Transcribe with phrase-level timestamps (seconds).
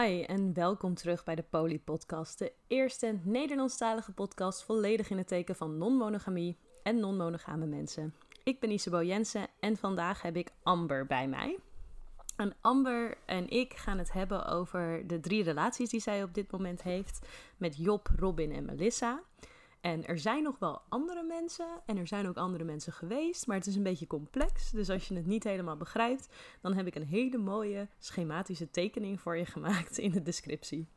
[0.00, 5.28] Hi en welkom terug bij de Poly Podcast, de eerste Nederlandstalige podcast volledig in het
[5.28, 8.14] teken van non-monogamie en non-monogame mensen.
[8.44, 11.58] Ik ben Isabel Jensen en vandaag heb ik Amber bij mij.
[12.36, 16.50] En Amber en ik gaan het hebben over de drie relaties die zij op dit
[16.50, 19.22] moment heeft met Job, Robin en Melissa.
[19.82, 23.56] En er zijn nog wel andere mensen en er zijn ook andere mensen geweest, maar
[23.56, 24.70] het is een beetje complex.
[24.70, 26.28] Dus als je het niet helemaal begrijpt,
[26.60, 30.88] dan heb ik een hele mooie schematische tekening voor je gemaakt in de descriptie.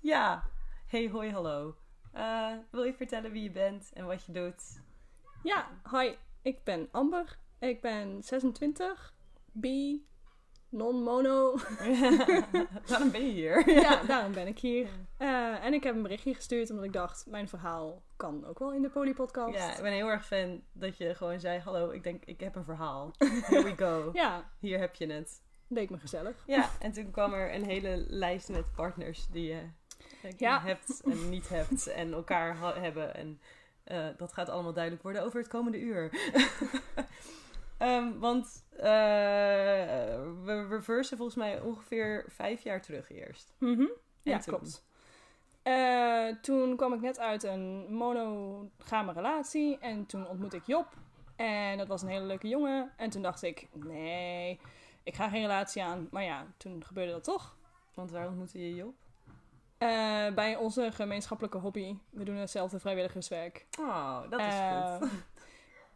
[0.00, 0.50] Ja,
[0.86, 1.79] hey hoi hallo.
[2.16, 4.80] Uh, wil je vertellen wie je bent en wat je doet?
[5.42, 7.38] Ja, hi, ik ben Amber.
[7.58, 9.14] Ik ben 26,
[9.52, 10.06] bi,
[10.68, 11.56] non-mono.
[12.86, 13.70] daarom ben je hier.
[13.82, 14.88] ja, daarom ben ik hier.
[15.18, 18.72] Uh, en ik heb een berichtje gestuurd omdat ik dacht, mijn verhaal kan ook wel
[18.72, 19.58] in de Polypodcast.
[19.58, 22.54] Ja, ik ben heel erg fan dat je gewoon zei, hallo, ik denk, ik heb
[22.54, 23.10] een verhaal.
[23.18, 24.10] Here we go.
[24.22, 24.50] ja.
[24.58, 25.42] Hier heb je het.
[25.68, 26.42] Leek me gezellig.
[26.46, 29.62] Ja, en toen kwam er een hele lijst met partners die je
[30.36, 30.60] ja.
[30.60, 33.14] hebt en niet hebt en elkaar hebben.
[33.14, 33.40] En
[33.86, 36.10] uh, dat gaat allemaal duidelijk worden over het komende uur.
[37.78, 38.82] um, want uh,
[40.44, 43.54] we reversen volgens mij ongeveer vijf jaar terug eerst.
[43.58, 43.90] Mm -hmm.
[44.22, 44.54] Ja, toen?
[44.54, 44.84] klopt.
[45.64, 50.86] Uh, toen kwam ik net uit een monogame relatie en toen ontmoette ik Job.
[51.36, 52.92] En dat was een hele leuke jongen.
[52.96, 54.60] En toen dacht ik, nee,
[55.02, 56.08] ik ga geen relatie aan.
[56.10, 57.56] Maar ja, toen gebeurde dat toch.
[57.94, 58.94] Want waar ontmoette je Job?
[59.82, 61.96] Uh, bij onze gemeenschappelijke hobby.
[62.10, 63.66] We doen hetzelfde vrijwilligerswerk.
[63.80, 65.08] Oh, dat is uh, goed.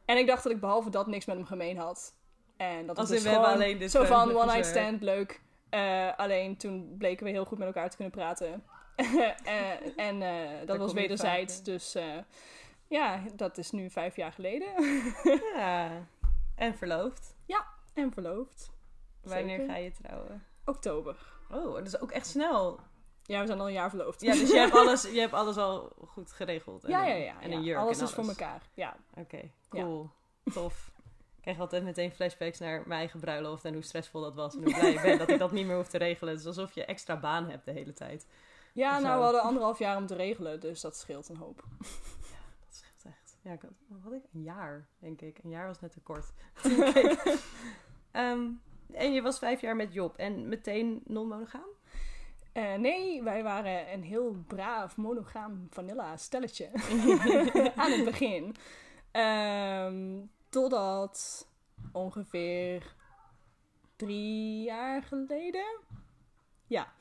[0.04, 2.14] En ik dacht dat ik behalve dat niks met hem gemeen had.
[2.56, 5.40] En dat Als was dus we gewoon alleen dit zo van one night stand, leuk.
[5.70, 8.64] Uh, alleen toen bleken we heel goed met elkaar te kunnen praten.
[9.96, 10.20] en
[10.66, 11.62] dat was wederzijds.
[11.62, 11.96] Dus
[12.88, 14.68] ja, dat is nu vijf jaar geleden.
[15.56, 15.90] ja.
[16.54, 17.36] En verloofd.
[17.46, 18.70] Ja, en verloofd.
[19.22, 19.74] Wanneer Zeker.
[19.74, 20.44] ga je trouwen?
[20.64, 21.16] Oktober.
[21.50, 22.80] Oh, dat is ook echt snel.
[23.26, 24.20] Ja, we zijn al een jaar verloofd.
[24.20, 26.84] Ja, dus je hebt alles, je hebt alles al goed geregeld.
[26.84, 27.40] En ja, ja, ja.
[27.40, 28.62] En een jurk alles en is voor elkaar.
[28.74, 28.96] Ja.
[29.10, 30.10] Oké, okay, cool.
[30.44, 30.52] Ja.
[30.52, 30.92] Tof.
[31.36, 34.54] Ik krijg altijd meteen flashbacks naar mijn eigen bruiloft en hoe stressvol dat was.
[34.54, 36.32] En hoe blij ik ben dat ik dat niet meer hoef te regelen.
[36.32, 38.26] Het is alsof je extra baan hebt de hele tijd.
[38.72, 41.64] Ja, nou, we hadden anderhalf jaar om te regelen, dus dat scheelt een hoop.
[41.80, 43.36] Ja, dat scheelt echt.
[43.42, 44.22] Ja, ik had, wat had ik?
[44.32, 45.38] Een jaar, denk ik.
[45.42, 46.32] Een jaar was net te kort.
[48.12, 48.60] um,
[48.92, 51.68] en je was vijf jaar met Job en meteen non-monogaam?
[52.54, 56.70] Uh, nee, wij waren een heel braaf, monogaam vanilla stelletje
[57.76, 58.56] aan het begin.
[59.12, 61.46] Um, totdat
[61.92, 62.94] ongeveer
[63.96, 65.78] drie jaar geleden.
[66.66, 66.92] Ja.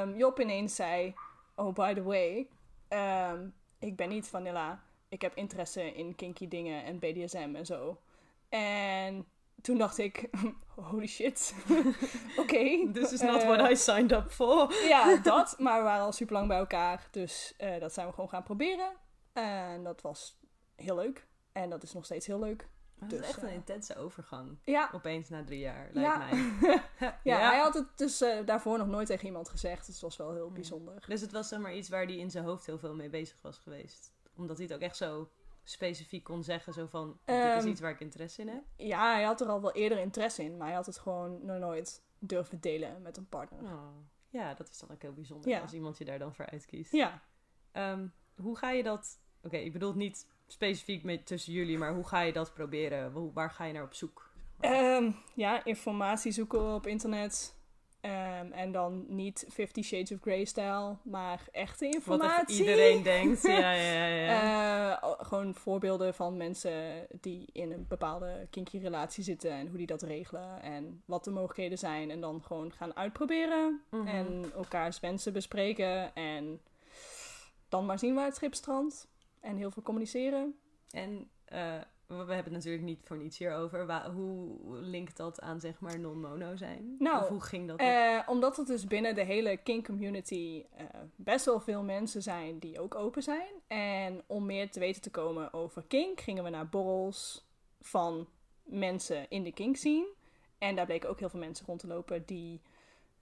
[0.00, 1.14] Um, Job ineens zei:
[1.54, 2.48] Oh, by the way,
[2.88, 4.82] um, ik ben niet vanilla.
[5.08, 8.00] Ik heb interesse in kinky dingen en BDSM en zo.
[8.48, 9.26] En
[9.64, 10.28] toen dacht ik,
[10.90, 11.54] holy shit.
[11.68, 12.40] Oké.
[12.40, 12.88] Okay.
[12.92, 14.74] This is not uh, what I signed up for.
[14.88, 15.54] ja, dat.
[15.58, 17.08] Maar we waren al super lang bij elkaar.
[17.10, 18.92] Dus uh, dat zijn we gewoon gaan proberen.
[19.32, 20.40] En dat was
[20.76, 21.26] heel leuk.
[21.52, 22.68] En dat is nog steeds heel leuk.
[22.94, 24.58] Dat dus, is echt een intense overgang.
[24.64, 24.90] Ja.
[24.92, 26.18] Opeens na drie jaar, lijkt ja.
[26.18, 26.82] mij.
[26.98, 29.86] ja, ja, hij had het dus daarvoor nog nooit tegen iemand gezegd.
[29.86, 31.04] Dus het was wel heel bijzonder.
[31.06, 33.38] Dus het was zeg maar iets waar hij in zijn hoofd heel veel mee bezig
[33.42, 34.12] was geweest.
[34.36, 35.28] Omdat hij het ook echt zo
[35.64, 38.62] specifiek kon zeggen, zo van, dit is Um, iets waar ik interesse in heb?
[38.76, 41.58] Ja, hij had er al wel eerder interesse in, maar hij had het gewoon nog
[41.58, 43.62] nooit durven delen met een partner.
[43.62, 43.82] Oh,
[44.28, 45.60] ja, dat is dan ook heel bijzonder Ja.
[45.60, 46.92] als iemand je daar dan voor uitkiest.
[46.92, 47.22] Ja.
[47.72, 49.18] Ehm, hoe ga je dat...
[49.42, 53.12] Oké, ik bedoel niet specifiek met, tussen jullie, maar hoe ga je dat proberen?
[53.12, 54.30] Hoe, waar ga je naar op zoek?
[54.60, 57.53] Ehm, ja, informatie zoeken op internet.
[58.04, 62.40] Ehm, en dan niet Fifty Shades of Grey stijl, maar echte Wat informatie.
[62.40, 63.42] echt iedereen denkt.
[63.42, 64.32] Ja, ja, ja.
[65.02, 69.86] Eh, gewoon voorbeelden van mensen die in een bepaalde kinky relatie zitten en hoe die
[69.86, 72.10] dat regelen en wat de mogelijkheden zijn.
[72.10, 74.06] En dan gewoon gaan uitproberen Mhm.
[74.06, 76.60] en elkaars wensen bespreken en
[77.68, 79.08] dan maar zien waar het schip strandt.
[79.40, 80.58] En heel veel communiceren.
[80.90, 81.74] En eh,
[82.06, 83.86] we hebben het natuurlijk niet voor niets hierover.
[83.86, 86.96] Wa- hoe linkt dat aan, zeg maar, non-mono zijn?
[86.98, 87.78] Nou, of hoe ging dat?
[87.78, 90.84] Eh, omdat er dus binnen de hele kink community eh,
[91.16, 93.48] best wel veel mensen zijn die ook open zijn.
[93.66, 97.46] En om meer te weten te komen over kink gingen we naar borrels
[97.80, 98.28] van
[98.62, 100.08] mensen in de kink scene.
[100.58, 102.60] En daar bleken ook heel veel mensen rond te lopen die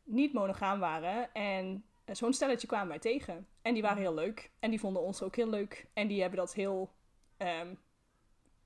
[0.04, 1.32] niet monogaam waren.
[1.32, 3.46] En eh, zo'n stelletje kwamen wij tegen.
[3.62, 4.50] En die waren heel leuk.
[4.58, 5.86] En die vonden ons ook heel leuk.
[5.92, 6.90] En die hebben dat heel
[7.36, 7.74] ehm,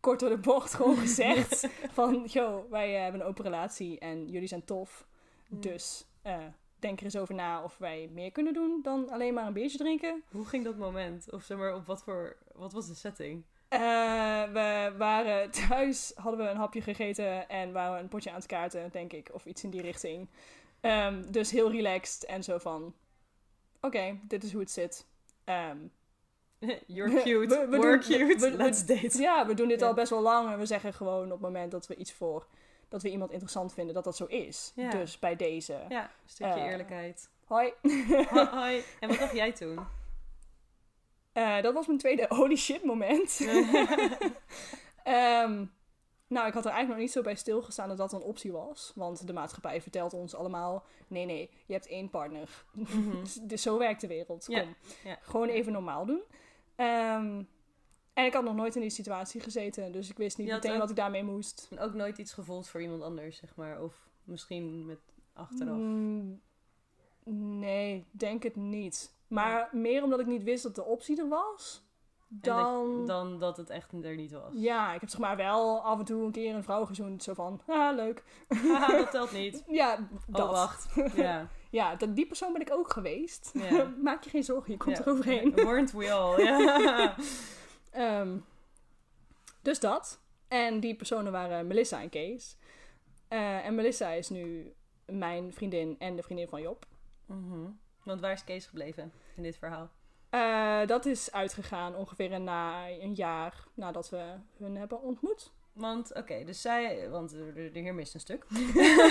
[0.06, 1.68] kort door de bocht gewoon gezegd.
[1.98, 5.06] van, yo, wij eh, hebben een open relatie en jullie zijn tof.
[5.48, 5.60] Mm.
[5.60, 6.44] Dus eh,
[6.78, 9.78] denk er eens over na of wij meer kunnen doen dan alleen maar een biertje
[9.78, 10.22] drinken.
[10.30, 11.32] Hoe ging dat moment?
[11.32, 12.36] Of zeg maar, op wat voor...
[12.52, 13.44] Wat was de setting?
[13.68, 13.80] Eh,
[14.52, 18.46] we waren thuis, hadden we een hapje gegeten en waren we een potje aan het
[18.46, 19.30] kaarten, denk ik.
[19.32, 20.28] Of iets in die richting.
[20.80, 22.94] Ehm, dus heel relaxed en zo van...
[23.80, 25.06] Oké, dit is hoe het zit.
[25.44, 25.78] Ehm,
[26.86, 29.18] You're cute, We- we we're doen- cute, we- let's date.
[29.18, 31.70] ja, we doen dit al best wel lang en we zeggen gewoon op het moment
[31.70, 32.46] dat we iets voor...
[32.88, 34.72] Dat we iemand interessant vinden, dat dat zo is.
[34.90, 35.80] Dus bij deze.
[35.88, 36.64] Ja, een stukje Eh.
[36.66, 37.30] eerlijkheid.
[37.44, 37.72] Hoi.
[37.82, 38.82] Hoi, hoi.
[39.00, 39.78] En wat dacht jij toen?
[41.32, 43.40] Eh, dat was mijn tweede holy shit moment.
[45.02, 45.64] Ehm,
[46.28, 48.92] nou, ik had er eigenlijk nog niet zo bij stilgestaan dat dat een optie was.
[48.94, 50.84] Want de maatschappij vertelt ons allemaal...
[51.08, 52.64] Nee, nee, je hebt één partner.
[52.72, 53.24] Mhm.
[53.42, 54.44] dus zo werkt de wereld.
[54.46, 54.74] Kom.
[55.20, 56.22] Gewoon even normaal doen.
[56.76, 57.42] Ehm,
[58.12, 59.92] en ik had nog nooit in die situatie gezeten.
[59.92, 61.66] Dus ik wist niet meteen ook- wat ik daarmee moest.
[61.70, 63.82] En ook nooit iets gevoeld voor iemand anders, zeg maar.
[63.82, 64.98] Of misschien met
[65.32, 65.76] achteraf.
[65.76, 66.40] Mm,
[67.58, 69.14] nee, denk het niet.
[69.28, 71.84] Maar meer omdat ik niet wist dat de optie er was.
[72.30, 73.06] En dat- Dan...
[73.06, 74.52] dan dat het echt er niet was.
[74.54, 77.22] Ja, ik heb zeg maar wel af en toe een keer een vrouw gezoend.
[77.22, 78.24] Zo van, ah, leuk.
[78.88, 79.64] Dat telt niet.
[79.68, 80.40] Ja, dat.
[80.46, 80.88] Oh, wacht.
[81.14, 81.48] Ja.
[81.70, 83.50] Ja, dat, die persoon ben ik ook geweest.
[83.54, 83.84] Ja.
[84.02, 85.04] Maak je geen zorgen, je komt ja.
[85.04, 85.54] er overheen.
[85.54, 87.16] Weren't we all, ja.
[87.90, 88.38] Ehm,
[89.62, 90.20] dus dat.
[90.48, 92.56] En die personen waren Melissa en Kees.
[93.28, 94.74] Eh, en Melissa is nu
[95.06, 96.86] mijn vriendin en de vriendin van Job.
[97.26, 97.70] Mhm.
[98.02, 99.90] Want waar is Kees gebleven in dit verhaal?
[100.30, 105.52] Eh, dat is uitgegaan ongeveer na een jaar nadat we hun hebben ontmoet.
[105.76, 107.08] Want, oké, dus zij...
[107.10, 108.46] Want er, er- hier mist een stuk.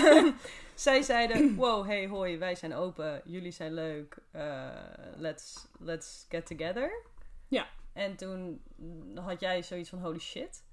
[0.75, 3.21] zij zeiden, wow, hey, hoi, wij zijn open.
[3.25, 4.17] Jullie zijn leuk.
[4.31, 4.69] eh,
[5.15, 7.01] let's, let's get together.
[7.47, 7.67] Ja.
[7.93, 8.61] En toen
[9.15, 10.63] had jij zoiets van, holy shit.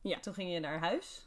[0.00, 0.20] Ja.
[0.20, 1.26] Toen ging je naar huis.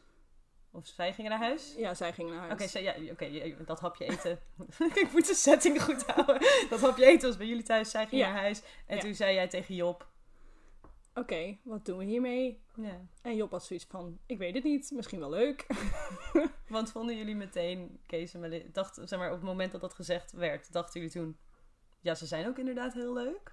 [0.71, 1.73] Of zij gingen naar huis.
[1.77, 2.69] Ja, zij gingen naar huis.
[2.75, 4.39] Oké, ja, oké, je- dat hapje eten.
[5.03, 6.39] ik moet de setting goed houden.
[6.69, 7.89] Dat hapje eten was bij jullie thuis.
[7.91, 8.31] Zij ging Ja.
[8.31, 8.61] naar huis.
[8.85, 9.01] En Ja.
[9.01, 10.07] toen zei jij tegen Job...
[11.15, 12.61] Oké, wat doen we hiermee?
[12.75, 13.01] Ja.
[13.21, 15.65] En Job had zoiets van, ik weet het niet, misschien wel leuk.
[16.67, 19.93] Want vonden jullie meteen, Kees en Melissa, dacht, zeg maar, op het moment dat dat
[19.93, 21.37] gezegd werd, dachten jullie toen,
[22.01, 23.51] ja, ze zijn ook inderdaad heel leuk?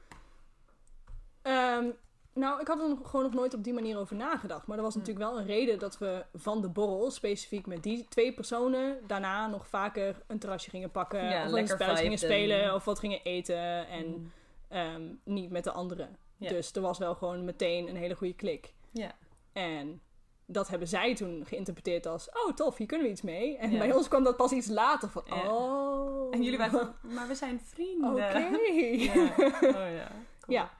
[1.42, 1.90] Ehm,
[2.34, 4.66] nou, ik had er nog- gewoon nog nooit op die manier over nagedacht.
[4.66, 4.98] Maar er was Hm.
[4.98, 9.46] natuurlijk wel een reden dat we van de borrel, specifiek met die twee personen, daarna
[9.46, 11.24] nog vaker een terrasje gingen pakken.
[11.24, 13.86] Ja, of een lekker spelletje gingen spelen of wat gingen eten.
[13.88, 14.30] En Mm.
[14.68, 16.16] ehm, niet met de anderen.
[16.42, 16.48] Ja.
[16.48, 18.74] Dus er was wel gewoon meteen een hele goede klik.
[18.90, 19.12] Ja.
[19.52, 20.00] En
[20.46, 23.56] dat hebben zij toen geïnterpreteerd als, oh tof, hier kunnen we iets mee.
[23.56, 23.78] En Ja.
[23.78, 25.50] bij ons kwam dat pas iets later van, Ja.
[25.52, 26.34] oh.
[26.34, 28.10] En jullie waren van, maar we zijn vrienden.
[28.10, 28.38] Oké.
[28.38, 29.14] Ja.
[29.62, 30.10] Oh ja.
[30.40, 30.56] Cool.
[30.56, 30.70] Ja.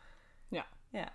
[0.48, 0.66] Ja.
[0.90, 1.12] Ja.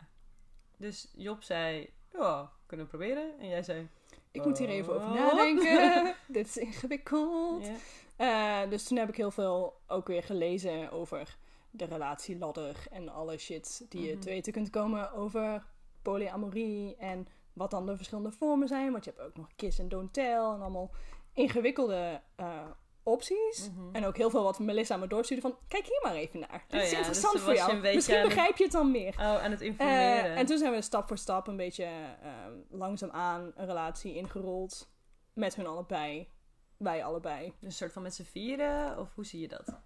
[0.77, 3.39] Dus Job zei, ja, kunnen we proberen.
[3.39, 3.87] En jij zei,
[4.31, 5.13] Ik moet hier even over Oh.
[5.13, 6.15] nadenken.
[6.27, 7.69] Dit is ingewikkeld.
[8.15, 11.37] Eh, dus toen heb ik heel veel ook weer gelezen over
[11.77, 14.19] de relatieladder en alle shit die je Mhm.
[14.21, 15.63] te weten kunt komen over
[16.01, 18.91] polyamorie en wat dan de verschillende vormen zijn.
[18.91, 20.91] Want je hebt ook nog kiss en don't tell en allemaal
[21.33, 22.65] ingewikkelde eh,
[23.03, 23.69] opties.
[23.75, 23.95] Mhm.
[23.95, 26.65] En ook heel veel wat Melissa me doorstuurde van, kijk hier maar even naar.
[26.67, 27.81] Dit Oh is ja, dus interessant voor jou.
[27.81, 29.13] Misschien het- begrijp je het dan meer.
[29.13, 30.35] Oh, aan het Eh, informeren.
[30.35, 32.29] en toen zijn we stap voor stap een beetje eh,
[32.69, 34.89] langzaamaan een relatie ingerold.
[35.33, 36.29] Met hun allebei.
[36.77, 37.45] Wij allebei.
[37.45, 39.79] Dus een soort van met z'n vieren, of hoe zie je dat?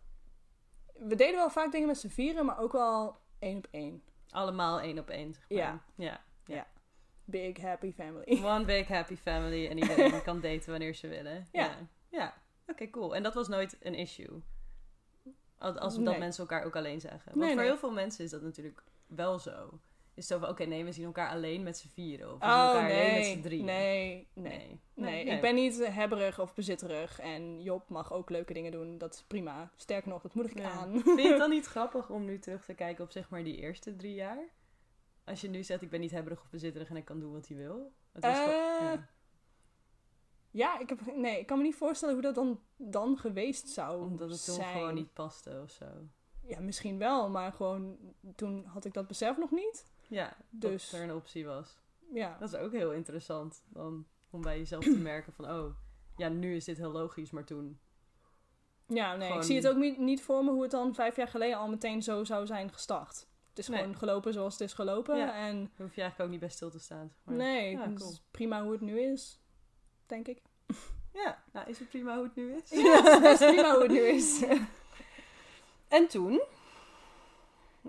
[1.08, 4.04] We deden wel vaak dingen met z'n vieren, maar ook wel één op één.
[4.30, 5.84] Allemaal één op één, zeg maar.
[5.96, 6.24] Ja.
[6.46, 6.68] Ja.
[7.26, 8.44] Big happy family.
[8.56, 11.48] One big happy family en iedereen kan daten wanneer ze willen.
[11.52, 11.66] Ja.
[11.66, 11.78] Ja.
[12.10, 12.34] Ja.
[12.68, 13.16] Oké, cool.
[13.16, 14.42] En dat was nooit een issue.
[15.58, 17.22] Als, als dat mensen elkaar ook alleen zagen.
[17.26, 17.66] Want Nee, voor nee.
[17.66, 19.80] heel veel mensen is dat natuurlijk wel zo.
[20.14, 22.34] Is zo van, oké, nee, we zien elkaar alleen met z'n vieren.
[22.34, 23.34] Of we zien Oh elkaar alleen met nee.
[23.36, 23.66] z'n drieën.
[23.66, 24.28] nee.
[24.34, 24.52] Nee.
[24.54, 24.80] Nee.
[24.94, 27.20] Nee, ik ben niet hebberig of bezitterig.
[27.20, 28.98] En Job mag ook leuke dingen doen.
[28.98, 29.72] Dat is prima.
[29.76, 31.00] Sterker nog, dat moedig ik aan.
[31.02, 33.56] Vind je het dan niet grappig om nu terug te kijken op zeg maar die
[33.58, 34.50] eerste drie jaar?
[35.26, 37.48] Als je nu zegt, ik ben niet hebberig of bezitterig en ik kan doen wat
[37.48, 37.94] hij wil.
[38.12, 39.10] Het was Eh, ja.
[40.52, 44.02] Ja, ik, heb, nee, ik kan me niet voorstellen hoe dat dan, dan geweest zou
[44.06, 44.74] Omdat het toen zijn.
[44.78, 45.86] gewoon niet paste of zo.
[46.44, 47.98] Ja, misschien wel, maar gewoon
[48.36, 49.91] toen had ik dat besef nog niet.
[50.12, 51.78] Ja, Dus- dat er een optie was.
[52.14, 53.64] Ja, Dat is ook heel interessant.
[53.68, 55.76] Dan, om bij jezelf te merken van, oh,
[56.18, 57.80] ja, nu is dit heel logisch, maar toen...
[58.88, 61.28] ja nee, Gewoon- ik zie het ook niet, voor me hoe het dan vijf jaar
[61.28, 63.28] geleden al meteen zo zou zijn gestart.
[63.50, 63.80] Het is Nee.
[63.80, 65.18] gewoon gelopen zoals het is gelopen.
[65.18, 65.36] Ja.
[65.48, 67.14] En Daar hoef je eigenlijk ook niet bij stil te staan.
[67.24, 67.36] maar.
[67.36, 68.14] nee, Ja, cool.
[68.32, 69.40] prima hoe het nu is,
[70.06, 70.42] denk ik.
[71.14, 72.70] Ja, nou is het prima hoe het nu is.
[72.70, 74.44] Ja, het is prima hoe het nu is.
[75.88, 76.42] En toen?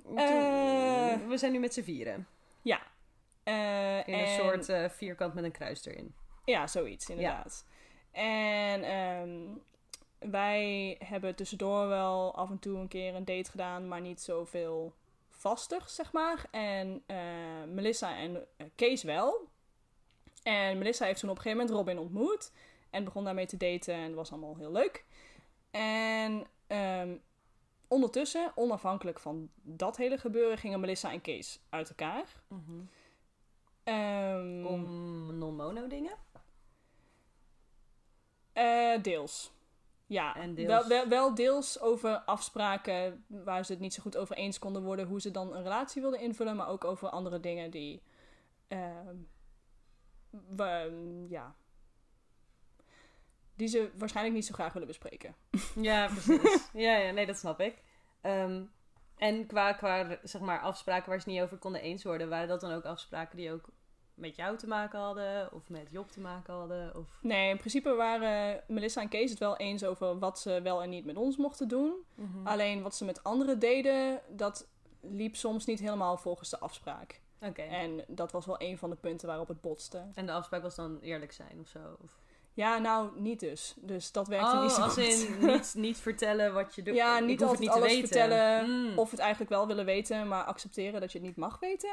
[0.03, 1.29] Toen- Eh.
[1.29, 2.27] we zijn nu met z'n vieren.
[3.45, 6.15] Eh, In en- een soort eh, vierkant met een kruis erin.
[6.45, 7.67] Ja, zoiets, inderdaad.
[8.13, 9.39] En ehm,
[10.31, 14.95] wij hebben tussendoor wel af en toe een keer een date gedaan, maar niet zoveel
[15.29, 16.45] vastig, zeg maar.
[16.51, 17.05] En
[17.75, 19.49] Melissa en Kees wel.
[20.43, 22.53] En Melissa heeft toen op een gegeven moment Robin ontmoet.
[22.91, 25.05] En begon daarmee te daten en dat was allemaal heel leuk.
[25.71, 27.15] En ehm,
[27.93, 32.43] ondertussen, onafhankelijk van dat hele gebeuren, gingen Melissa en Kees uit elkaar.
[33.85, 36.15] Ehm, Om non-mono dingen?
[38.53, 39.53] eh, deels.
[40.07, 44.17] Ja, En deels- Wel, wel, wel deels over afspraken waar ze het niet zo goed
[44.17, 47.41] over eens konden worden hoe ze dan een relatie wilden invullen, maar ook over andere
[47.41, 48.03] dingen die.
[48.69, 49.17] ehm,
[50.31, 51.55] we- ja.
[53.55, 55.35] Die ze waarschijnlijk niet zo graag willen bespreken.
[55.75, 56.69] Ja, precies.
[56.73, 57.83] ja, ja, nee, dat snap ik.
[58.21, 58.63] Ehm,
[59.17, 62.61] en qua, qua zeg maar, afspraken waar ze niet over konden eens worden, waren dat
[62.61, 63.69] dan ook afspraken die ook
[64.15, 65.53] met jou te maken hadden?
[65.53, 66.97] Of met Job te maken hadden?
[66.97, 67.07] Of...
[67.23, 70.91] Nee, in principe waren Melissa en Kees het wel eens over wat ze wel en
[70.91, 71.95] niet met ons mochten doen.
[72.15, 72.47] Mhm.
[72.47, 74.69] Alleen wat ze met anderen deden, dat
[75.01, 77.21] liep soms niet helemaal volgens de afspraak.
[77.41, 77.63] Oké.
[77.63, 80.11] En dat was wel een van de punten waarop het botste.
[80.15, 81.97] En de afspraak was dan eerlijk zijn of zo?
[82.03, 82.21] Of...
[82.55, 83.75] Ja, nou, niet dus.
[83.77, 85.03] Dus dat werkte Oh, niet zo als goed.
[85.03, 86.95] in niet, niet vertellen wat je doet.
[86.95, 88.09] Ja, niet altijd alles weten.
[88.09, 88.71] vertellen.
[88.71, 88.99] Mm.
[88.99, 91.91] Of het eigenlijk wel willen weten, maar accepteren dat je het niet mag weten.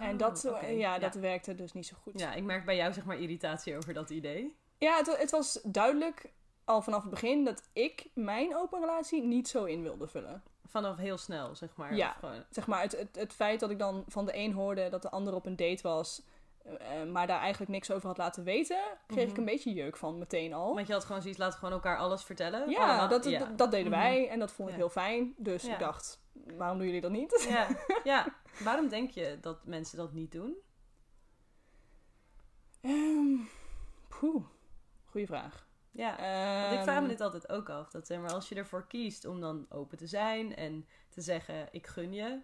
[0.00, 0.66] en Oh, dat, oké.
[0.66, 2.20] ja, dat werkte dus niet zo goed.
[2.20, 4.56] Ja, ik merk bij jou zeg maar irritatie over dat idee.
[4.78, 6.30] Ja, het, het was duidelijk
[6.64, 10.42] al vanaf het begin dat ik mijn open relatie niet zo in wilde vullen.
[10.66, 11.94] Vanaf heel snel, zeg maar.
[11.94, 12.16] Ja.
[12.18, 15.02] Gewoon- Zeg maar, het, het, het feit dat ik dan van de een hoorde dat
[15.02, 16.26] de ander op een date was, eh,
[17.12, 19.38] maar daar eigenlijk niks over had laten weten, kreeg ik Mhm.
[19.38, 20.74] een beetje jeuk van meteen al.
[20.74, 22.70] Want je had gewoon zoiets, laten we gewoon elkaar alles vertellen.
[22.70, 23.08] Ja, Allemaal.
[23.08, 23.38] dat, ja.
[23.38, 24.00] dat, dat deden Mhm.
[24.00, 24.80] wij en dat vond ik Ja.
[24.80, 25.34] heel fijn.
[25.36, 25.72] Dus Ja.
[25.72, 26.22] ik dacht,
[26.56, 27.46] waarom doen jullie dat niet?
[27.48, 27.68] Ja,
[28.12, 28.26] ja.
[28.64, 30.56] Waarom denk je dat mensen dat niet doen?
[32.80, 33.36] Ehm
[34.08, 34.44] poeh,
[35.04, 35.66] goeie vraag.
[35.90, 36.08] Ja,
[36.62, 37.90] want ik vraag me Ehm, dit altijd ook af.
[37.90, 41.68] Dat zeg maar, als je ervoor kiest om dan open te zijn en te zeggen:
[41.70, 42.40] ik gun je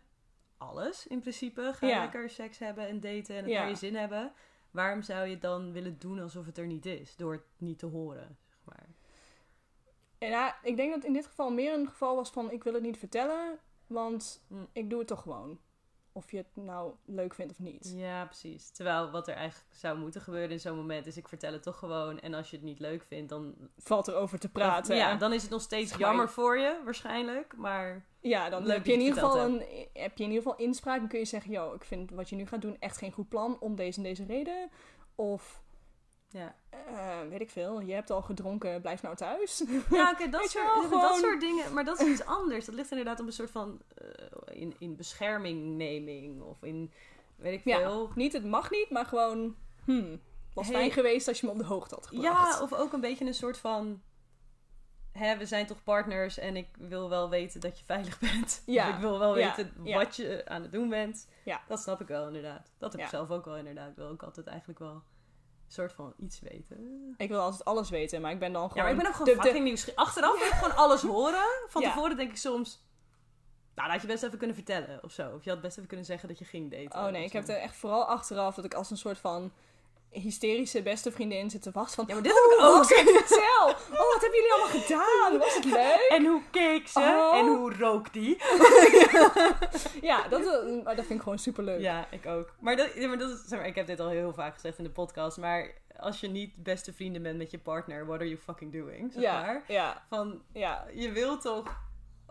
[0.68, 1.70] alles in principe.
[1.74, 2.00] Ga Ja.
[2.00, 3.60] lekker seks hebben en daten en het Ja.
[3.60, 4.32] naar je zin hebben.
[4.70, 7.16] Waarom zou je het dan willen doen alsof het er niet is?
[7.16, 8.86] Door het niet te horen, zeg maar.
[10.18, 12.82] Ja, ik denk dat in dit geval meer een geval was van ik wil het
[12.82, 14.68] niet vertellen, want Mm.
[14.72, 15.60] ik doe het toch gewoon.
[16.16, 17.92] Of je het nou leuk vindt of niet.
[17.96, 18.70] Ja, precies.
[18.70, 21.78] Terwijl wat er eigenlijk zou moeten gebeuren in zo'n moment is: ik vertel het toch
[21.78, 22.20] gewoon.
[22.20, 23.54] En als je het niet leuk vindt, dan.
[23.76, 24.96] Valt erover te praten.
[24.96, 27.56] Ja, dan is het nog steeds jammer voor je, waarschijnlijk.
[27.56, 28.04] Maar.
[28.20, 29.58] Ja, dan Leuk heb je, in ieder geval een,
[29.92, 30.98] heb je in ieder geval inspraak.
[30.98, 33.28] Dan kun je zeggen, yo, ik vind wat je nu gaat doen echt geen goed
[33.28, 34.70] plan om deze en deze reden.
[35.14, 35.62] Of,
[36.34, 39.64] Ja, eh, weet ik veel, je hebt al gedronken, blijf nou thuis.
[39.90, 41.72] Ja, oké, dat, soort, dat soort dingen.
[41.72, 42.64] Maar dat is iets anders.
[42.64, 43.80] Dat ligt inderdaad op een soort van...
[43.94, 46.92] eh, in, in beschermingneming of in...
[47.36, 48.10] Weet ik Ja, veel.
[48.14, 50.20] niet het mag niet, maar gewoon, hmm,
[50.54, 50.76] was Hey.
[50.76, 52.54] fijn geweest als je me op de hoogte had gebracht.
[52.56, 54.02] Ja, of ook een beetje een soort van...
[55.12, 58.62] Hè, we zijn toch partners en ik wil wel weten dat je veilig bent.
[58.66, 59.96] Ja, Of ik wil wel weten ja.
[59.98, 61.28] wat je aan het doen bent.
[61.44, 61.60] Ja.
[61.68, 62.72] Dat snap ik wel inderdaad.
[62.78, 63.90] Dat heb ik zelf ook wel inderdaad.
[63.90, 65.02] Ik wil ook altijd eigenlijk wel
[65.72, 67.14] soort van iets weten.
[67.16, 68.76] Ik wil altijd alles weten, maar ik ben dan gewoon...
[68.76, 70.00] Ja, maar ik ben ook gewoon de- de- fucking nieuwsgierig.
[70.00, 71.44] Achteraf wil ik gewoon alles horen.
[71.68, 71.88] Van Ja.
[71.92, 72.82] tevoren denk ik soms...
[73.74, 75.30] Nou, dat had je best even kunnen vertellen of zo.
[75.34, 77.06] Of je had best even kunnen zeggen dat je ging daten.
[77.06, 79.52] Oh nee, ik heb er echt vooral achteraf dat ik als een soort van
[80.14, 82.04] hysterische beste vriendin zit te wachten van...
[82.06, 82.84] Ja, maar dit heb ik "Oh, ook.
[82.84, 83.66] Vertel!
[83.68, 85.38] Oh, wat hebben jullie allemaal gedaan?
[85.38, 86.06] Was het leuk?
[86.08, 86.98] En hoe keek ze?
[86.98, 87.36] Oh.
[87.38, 88.36] En hoe rook die?
[90.00, 91.80] Ja, dat, eh, dat vind ik gewoon super leuk.
[91.80, 92.54] Ja, ik ook.
[92.60, 94.90] Maar, dat, maar dat zeg maar, ik heb dit al heel vaak gezegd in de
[94.90, 95.36] podcast.
[95.36, 99.12] Maar als je niet beste vrienden bent met je partner, what are you fucking doing?
[99.12, 99.62] Zeg ja, maar.
[99.68, 101.82] ja, Van, ja, je wilt toch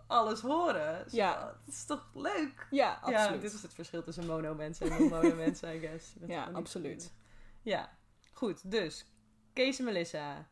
[0.06, 1.10] alles horen?
[1.10, 1.54] Zo, Ja.
[1.64, 2.66] Het is toch leuk?
[2.70, 3.40] ja, Ja, absoluut.
[3.40, 6.12] dit is het verschil tussen mono-mensen en non-mono mensen, I guess.
[6.26, 7.12] Ja, absoluut.
[7.64, 7.90] Ja,
[8.32, 8.70] goed.
[8.70, 9.06] Dus,
[9.52, 10.48] Kees en Melissa.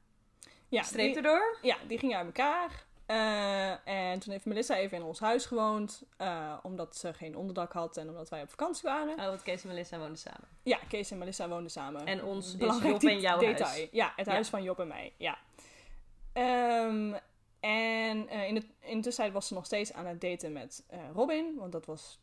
[0.68, 1.58] Ja, Streep die, erdoor?
[1.62, 2.84] ja, die gingen uit elkaar.
[3.06, 6.02] Eh, en toen heeft Melissa even in ons huis gewoond.
[6.16, 9.18] eh, omdat ze geen onderdak had en omdat wij op vakantie waren.
[9.18, 10.48] Oh, want Kees en Melissa woonden samen.
[10.62, 12.06] Ja, Kees en Melissa woonden samen.
[12.06, 13.68] En ons is Belangrijk Job en jouw detail.
[13.70, 13.88] huis.
[13.92, 14.32] Ja, het Ja.
[14.32, 15.12] huis van Job en mij.
[15.16, 15.38] Ja.
[16.32, 17.14] Ehm,
[17.60, 20.84] en eh, in, de, in de tussentijd was ze nog steeds aan het daten met
[21.14, 21.54] Robin.
[21.56, 22.18] Want dat was,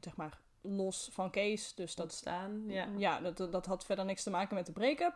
[0.00, 1.74] zeg maar, los van Kees.
[1.74, 2.88] Dus dat, Ontstaan, ja.
[2.96, 5.14] ja, dat, dat- had verder niks te maken met de break-up.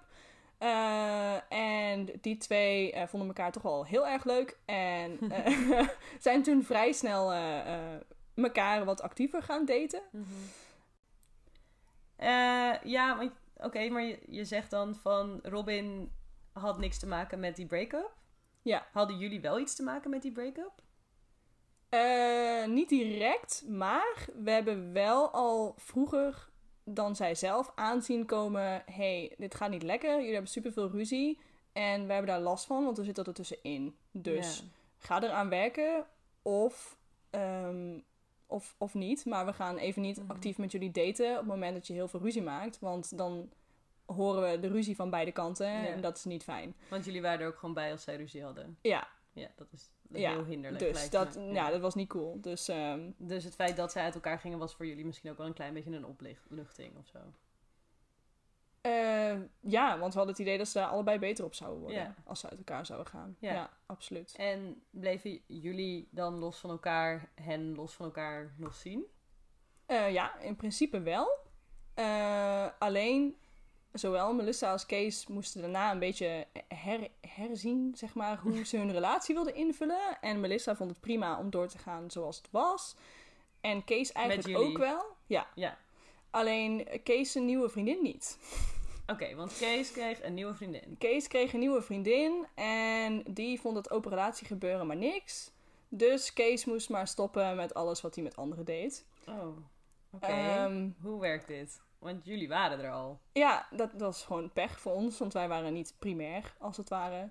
[0.58, 4.58] Eh, en die twee eh, vonden elkaar toch wel heel erg leuk.
[4.64, 5.88] En eh,
[6.20, 7.32] zijn toen vrij snel
[8.34, 10.02] elkaar wat actiever gaan daten.
[10.11, 10.25] Mhm.
[12.88, 16.12] Ja, oké, maar je, je zegt dan van Robin
[16.52, 18.12] had niks te maken met die break-up.
[18.62, 18.87] Ja.
[18.92, 20.72] Hadden jullie wel iets te maken met die break-up?
[21.92, 26.49] Eh, niet direct, maar we hebben wel al vroeger
[26.84, 31.38] dan zij zelf aanzien komen: hey, dit gaat niet lekker, jullie hebben superveel ruzie.
[31.72, 33.96] En we hebben daar last van, want we zitten er tussenin.
[34.11, 34.64] Dus Ja.
[34.99, 36.06] ga eraan werken
[36.42, 36.96] of,
[37.30, 37.99] ehm,
[38.46, 39.25] of, of niet.
[39.25, 40.30] Maar we gaan even niet Mhm.
[40.30, 42.78] actief met jullie daten op het moment dat je heel veel ruzie maakt.
[42.78, 43.50] Want dan
[44.06, 45.87] horen we de ruzie van beide kanten Ja.
[45.87, 46.75] en dat is niet fijn.
[46.90, 48.78] Want jullie waren er ook gewoon bij als zij ruzie hadden.
[48.82, 50.84] Ja, Ja, dat is Ja, heel hinderlijk.
[50.92, 51.52] dus dat, me.
[51.52, 52.40] ja, dat was niet cool.
[52.40, 55.36] Dus ehm, Dus het feit dat zij uit elkaar gingen was voor jullie misschien ook
[55.36, 57.18] wel een klein beetje een opluchting of zo.
[58.80, 61.98] eh, ja, want we hadden het idee dat ze daar allebei beter op zouden worden
[61.98, 62.14] Ja.
[62.24, 63.36] als ze uit elkaar zouden gaan.
[63.38, 63.52] Ja.
[63.52, 64.34] Ja, absoluut.
[64.36, 69.04] En bleven jullie dan los van elkaar, hen los van elkaar nog zien?
[69.86, 71.38] Eh, ja, in principe wel.
[71.94, 73.36] Eh, alleen,
[73.92, 78.92] zowel Melissa als Kees moesten daarna een beetje her- herzien, zeg maar, hoe ze hun
[78.92, 80.18] relatie wilden invullen.
[80.20, 82.94] En Melissa vond het prima om door te gaan zoals het was.
[83.61, 85.04] En Kees eigenlijk ook wel.
[85.26, 85.46] Ja.
[85.54, 85.78] Ja.
[86.30, 88.38] Alleen Kees zijn nieuwe vriendin niet.
[89.06, 90.96] Oké, want Kees kreeg een nieuwe vriendin.
[90.99, 95.50] Kees kreeg een nieuwe vriendin en die vond het operatie gebeuren maar niks.
[95.88, 99.04] Dus Kees moest maar stoppen met alles wat hij met anderen deed.
[99.28, 99.56] Oh,
[100.11, 100.26] oké.
[100.26, 101.80] Ehm, Hoe werkt dit?
[102.02, 103.18] Want jullie waren er al.
[103.32, 106.88] Ja, dat, dat was gewoon pech voor ons, want wij waren niet primair, als het
[106.88, 107.28] ware.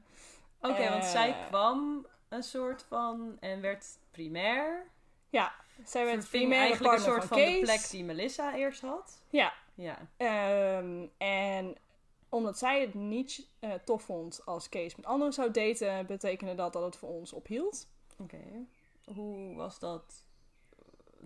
[0.62, 1.10] Oké, want Eh.
[1.10, 4.86] zij kwam een soort van en werd primair.
[5.30, 5.54] Ja,
[5.86, 9.22] zij werd primaire eigenlijk een soort van van, de plek die Melissa eerst had.
[9.30, 9.98] Ja, Ja.
[10.18, 11.76] ehm, en
[12.30, 16.74] omdat zij het niet eh, tof vond als Kees met anderen zou daten, betekende dat
[16.74, 17.88] dat het voor ons ophield.
[18.18, 18.42] Oké.
[19.16, 20.26] Hoe was dat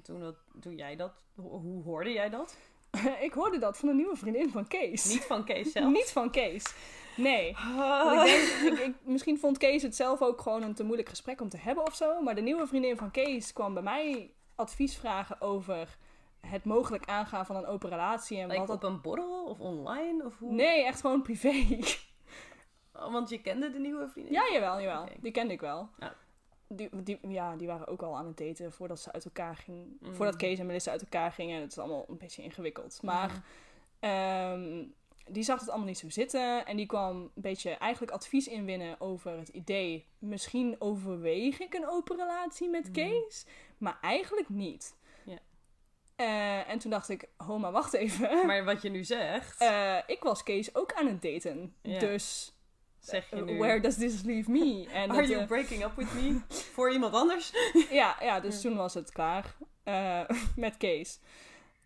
[0.03, 1.11] toen, dat toen jij dat...
[1.35, 2.57] Hoe hoorde jij dat?
[3.27, 5.05] ik hoorde dat van een nieuwe vriendin van Kees.
[5.13, 5.91] Niet van Kees zelf?
[5.93, 6.73] Niet van Kees.
[7.17, 7.55] Nee.
[7.57, 8.25] Ah.
[8.25, 8.31] Ik
[8.63, 11.49] denk, ik, ik- misschien vond Kees het zelf ook gewoon een te moeilijk gesprek om
[11.49, 12.21] te hebben of zo.
[12.21, 15.97] Maar de nieuwe vriendin van Kees kwam bij mij advies vragen over
[16.39, 18.37] het mogelijk aangaan van een open relatie.
[18.39, 18.83] En Like wat dat...
[18.83, 20.25] op een borrel of online?
[20.25, 20.53] Of hoe?
[20.53, 21.79] Nee, echt gewoon privé.
[22.93, 24.33] Oh, want je kende de nieuwe vriendin?
[24.33, 25.07] ja, jawel, jawel.
[25.21, 25.89] Die kende ik wel.
[25.99, 26.13] Ja.
[26.67, 29.97] Die, die, ja, die waren ook al aan het daten voordat ze uit elkaar gingen.
[29.99, 30.13] Mm.
[30.15, 31.61] Voordat Kees en Melissa uit elkaar gingen.
[31.61, 32.99] Het is allemaal een beetje ingewikkeld.
[33.01, 33.43] Maar.
[33.99, 34.83] Ehm,
[35.31, 36.65] die zag het allemaal niet zo zitten.
[36.65, 40.05] En die kwam een beetje eigenlijk advies inwinnen over het idee.
[40.19, 42.91] Misschien overweeg ik een open relatie met Mhm.
[42.91, 43.45] Kees.
[43.77, 44.95] Maar eigenlijk niet.
[46.15, 48.45] Eh, en toen dacht ik, ho, maar wacht even.
[48.45, 51.75] Maar wat je nu zegt, Eh, ik was Kees ook aan het daten.
[51.81, 52.54] Dus,
[53.05, 53.57] zeg je eh, nu...
[53.57, 54.85] where does this leave me?
[54.93, 56.41] En Are dat, you eh, breaking up with me?
[56.73, 57.53] Voor iemand anders?
[57.89, 60.21] ja, ja, dus toen was het klaar eh,
[60.55, 61.19] met Kees.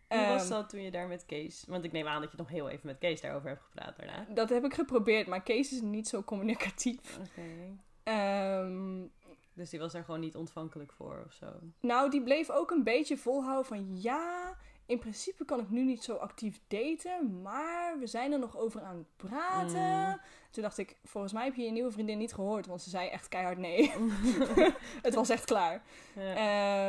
[0.07, 1.63] Hoe was Ehm, dat toen je daar met Kees...
[1.67, 4.25] Want ik neem aan dat je nog heel even met Kees daarover hebt gepraat daarna.
[4.29, 7.17] Dat heb ik geprobeerd, maar Kees is niet zo communicatief.
[7.17, 7.77] Oké.
[8.03, 9.07] Ehm,
[9.53, 11.45] Dus die was daar gewoon niet ontvankelijk voor of zo?
[11.79, 14.57] Nou, die bleef ook een beetje volhouden van ja,
[14.89, 18.81] in principe kan ik nu niet zo actief daten, maar we zijn er nog over
[18.81, 20.07] aan het praten.
[20.09, 20.19] Mm.
[20.51, 23.09] Toen dacht ik, volgens mij heb je je nieuwe vriendin niet gehoord, want ze zei
[23.09, 23.91] echt keihard nee.
[25.01, 25.83] het was echt klaar.
[26.15, 26.35] Ja.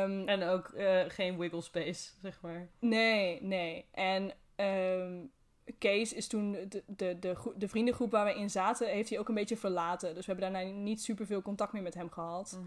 [0.03, 2.67] Ehm, En ook eh, geen wiggle space, zeg maar.
[2.79, 3.85] nee, nee.
[3.91, 5.19] En ehm,
[5.77, 9.19] Kees is toen de, de, de, groe- de vriendengroep waar we in zaten, heeft hij
[9.19, 10.15] ook een beetje verlaten.
[10.15, 12.59] Dus we hebben daarna niet super veel contact meer met hem gehad.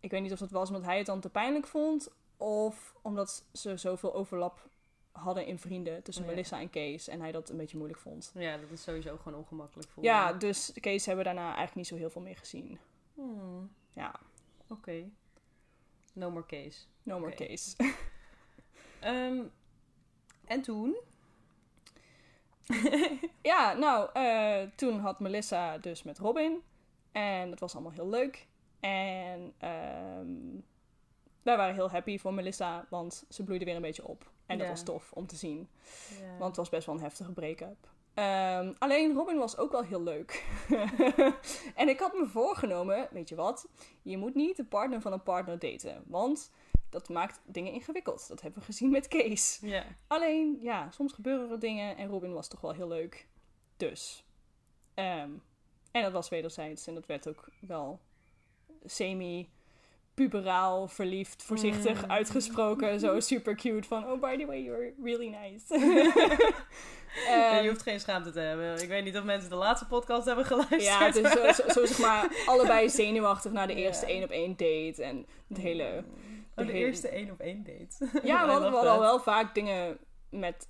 [0.00, 2.08] Ik weet niet of dat was omdat hij het dan te pijnlijk vond.
[2.36, 4.68] Of omdat ze zoveel overlap
[5.12, 6.30] hadden in vrienden tussen Ja.
[6.30, 7.08] Melissa en Kees.
[7.08, 8.30] En hij dat een beetje moeilijk vond.
[8.34, 11.86] Ja, dat is sowieso gewoon ongemakkelijk voor Ja, dus Kees hebben we daarna eigenlijk niet
[11.86, 12.78] zo heel veel meer gezien.
[13.14, 14.14] Hmm, Ja,
[14.68, 15.04] Oké.
[16.12, 16.78] No more case.
[17.02, 17.34] no more.
[17.34, 17.76] Kees.
[19.00, 19.42] Ehm,
[20.44, 20.96] en toen?
[23.42, 26.62] ja, nou, eh, toen had Melissa dus met Robin.
[27.12, 28.46] En dat was allemaal heel leuk.
[28.80, 30.58] En ehm,
[31.44, 34.30] wij waren heel happy voor Melissa, want ze bloeide weer een beetje op.
[34.46, 34.72] En dat Ja.
[34.72, 35.68] was tof om te zien.
[36.20, 36.28] Ja.
[36.30, 37.92] Want het was best wel een heftige break-up.
[38.14, 40.44] Ehm, alleen Robin was ook wel heel leuk.
[41.74, 43.68] en ik had me voorgenomen, weet je wat?
[44.02, 46.02] Je moet niet de partner van een partner daten.
[46.06, 46.50] Want
[46.90, 48.28] dat maakt dingen ingewikkeld.
[48.28, 49.60] Dat hebben we gezien met Kees.
[50.06, 51.96] Alleen, ja, soms gebeuren er dingen.
[51.96, 53.26] En Robin was toch wel heel leuk.
[53.76, 54.24] Dus.
[54.94, 55.30] ehm,
[55.90, 56.86] en dat was wederzijds.
[56.86, 58.00] En dat werd ook wel
[58.84, 59.48] semi
[60.14, 62.10] puberaal, verliefd, voorzichtig Mm.
[62.10, 63.00] uitgesproken.
[63.00, 65.64] Zo super cute van, oh by the way, you're really nice.
[67.26, 68.82] Ja, Ehm, je hoeft geen schaamte te hebben.
[68.82, 70.82] Ik weet niet of mensen de laatste podcast hebben geluisterd.
[70.82, 74.50] ja, dus zo, zo, zo zeg maar allebei zenuwachtig naar de eerste één op één
[74.56, 75.02] date.
[75.02, 76.04] En het hele...
[76.56, 78.20] Oh, de hele- eerste één op één date.
[78.22, 79.98] Ja, we hadden, we al wel vaak dingen
[80.30, 80.68] met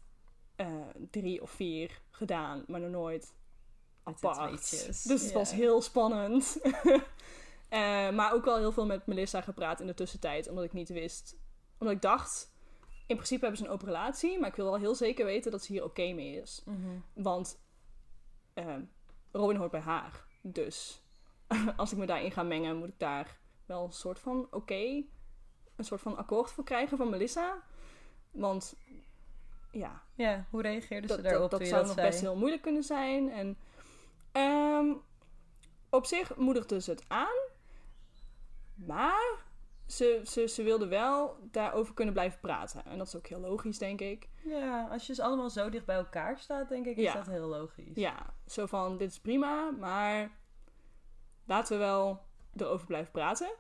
[0.57, 0.67] eh,
[1.11, 4.71] drie of vier gedaan, maar nog nooit de apart.
[5.09, 6.59] Dus het was heel spannend.
[7.75, 10.89] Eh, maar ook wel heel veel met Melissa gepraat in de tussentijd, omdat ik niet
[10.89, 11.37] wist.
[11.79, 12.53] Omdat ik dacht,
[13.07, 15.65] in principe hebben ze een open relatie, maar ik wil wel heel zeker weten dat
[15.65, 16.63] ze hier oké mee is.
[16.65, 16.99] Mhm.
[17.13, 17.59] Want
[18.55, 18.83] ehm,
[19.33, 20.25] Robin hoort bij haar.
[20.43, 21.03] Dus
[21.77, 25.05] als ik me daarin ga mengen, moet ik daar wel een soort van oké,
[25.77, 27.63] een soort van akkoord voor krijgen van Melissa.
[28.31, 28.77] Want
[29.71, 32.09] ja, Ja, hoe reageerde ze dat, daarop dat, dat zou dat nog zei?
[32.09, 33.31] best heel moeilijk kunnen zijn.
[33.31, 33.59] En
[34.33, 34.93] ehm,
[35.91, 37.53] op zich moedigde ze het aan.
[38.75, 39.43] Maar
[39.87, 42.85] ze, ze, ze wilde wel daarover kunnen blijven praten.
[42.85, 44.29] En dat is ook heel logisch, denk ik.
[44.45, 47.13] Ja, als je dus allemaal zo dicht bij elkaar staat, denk ik, is Ja.
[47.15, 47.95] dat heel logisch.
[47.95, 50.31] Ja, zo van, dit is prima, maar
[51.47, 52.23] laten we wel
[52.57, 53.51] erover blijven praten.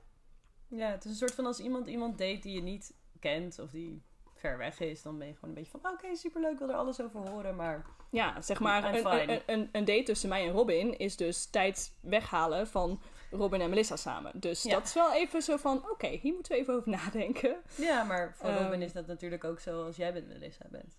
[0.68, 3.70] Ja, het is een soort van als iemand iemand date die je niet kent of
[3.70, 4.02] die
[4.34, 7.00] ver weg is, dan ben je gewoon een beetje van, oké, superleuk, wil er alles
[7.00, 7.86] over horen, maar...
[8.10, 12.66] Ja, zeg maar, een, een, een date tussen mij en Robin is dus tijd weghalen
[12.68, 13.00] van
[13.36, 14.32] Robin en Melissa samen.
[14.40, 14.70] Dus Ja.
[14.72, 17.56] dat is wel even zo van, oké, hier moeten we even over nadenken.
[17.76, 18.62] Ja, maar voor Ehm.
[18.64, 20.98] Robin is dat natuurlijk ook zo als jij bent Melissa bent.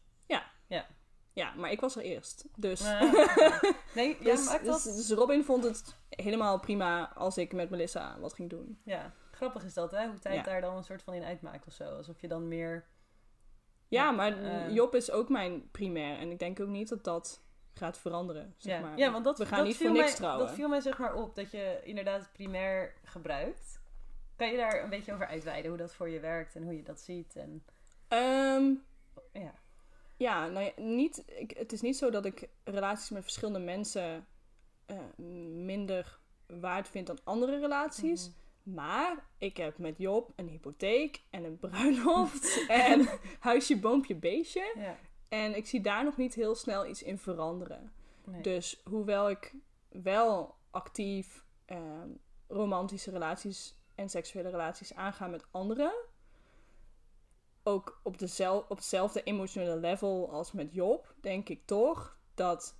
[1.33, 2.45] Ja, maar ik was er eerst.
[2.55, 3.01] Dus, Ah,
[3.95, 4.95] nee, ja, dus, maakt dus, dat...
[4.95, 8.79] dus Robin vond het helemaal prima als ik met Melissa wat ging doen.
[8.83, 10.07] Ja, grappig is dat, hè?
[10.07, 10.43] Hoe tijd Ja.
[10.43, 11.83] daar dan een soort van in uitmaakt of zo.
[11.83, 12.85] Alsof je dan meer...
[13.87, 14.73] Ja, Ja, maar eh.
[14.73, 16.17] Job is ook mijn primair.
[16.17, 17.44] En ik denk ook niet dat dat
[17.77, 18.53] gaat veranderen.
[18.57, 18.81] Zeg ja.
[18.81, 18.97] maar.
[18.97, 20.45] ja, want dat, we gaan dat niet voor niks mij, trouwen.
[20.45, 23.83] Dat viel mij zeg maar op, dat je inderdaad primair gebruikt.
[24.35, 26.83] Kan je daar een beetje over uitweiden, hoe dat voor je werkt en hoe je
[26.83, 27.35] dat ziet?
[27.35, 27.63] En,
[28.07, 28.73] Ehm,
[29.33, 29.53] ja.
[30.17, 34.27] ja, nou ja, niet, ik, het is niet zo dat ik relaties met verschillende mensen
[34.85, 34.97] eh,
[35.65, 38.27] minder waard vind dan andere relaties.
[38.29, 38.75] Mhm.
[38.75, 43.07] Maar ik heb met Job een hypotheek en een bruiloft en
[43.39, 44.73] huisje, boompje, beestje.
[44.75, 44.97] Ja,
[45.29, 47.93] En ik zie daar nog niet heel snel iets in veranderen.
[48.25, 48.41] nee.
[48.41, 49.53] Dus hoewel ik
[49.89, 52.09] wel actief ehm,
[52.47, 55.93] romantische relaties en seksuele relaties aanga met anderen,
[57.63, 62.77] ook op, dezel- op hetzelfde emotionele level als met Job, denk ik toch dat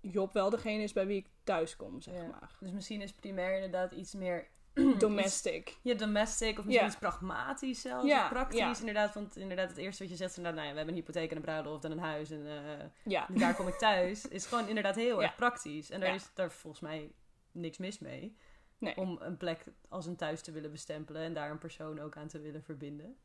[0.00, 2.26] Job wel degene is bij wie ik thuis kom, zeg Ja.
[2.26, 2.56] maar.
[2.60, 4.48] Dus misschien is primair inderdaad iets meer...
[4.98, 5.76] Domestic.
[5.82, 6.90] Ja, domestic of misschien Ja.
[6.92, 8.06] iets pragmatisch zelfs.
[8.06, 8.78] Ja, praktisch ja.
[8.78, 9.14] inderdaad.
[9.14, 10.60] Want inderdaad het eerste wat je zegt is inderdaad...
[10.60, 13.26] Nou ja, we hebben een hypotheek en een bruiloft en een huis en eh, Ja.
[13.30, 14.28] daar kom ik thuis.
[14.28, 15.90] Is gewoon inderdaad heel erg praktisch.
[15.90, 17.12] En daar is daar volgens mij
[17.52, 18.36] niks mis mee.
[18.78, 18.96] Nee.
[18.96, 22.28] Om een plek als een thuis te willen bestempelen en daar een persoon ook aan
[22.28, 23.16] te willen verbinden.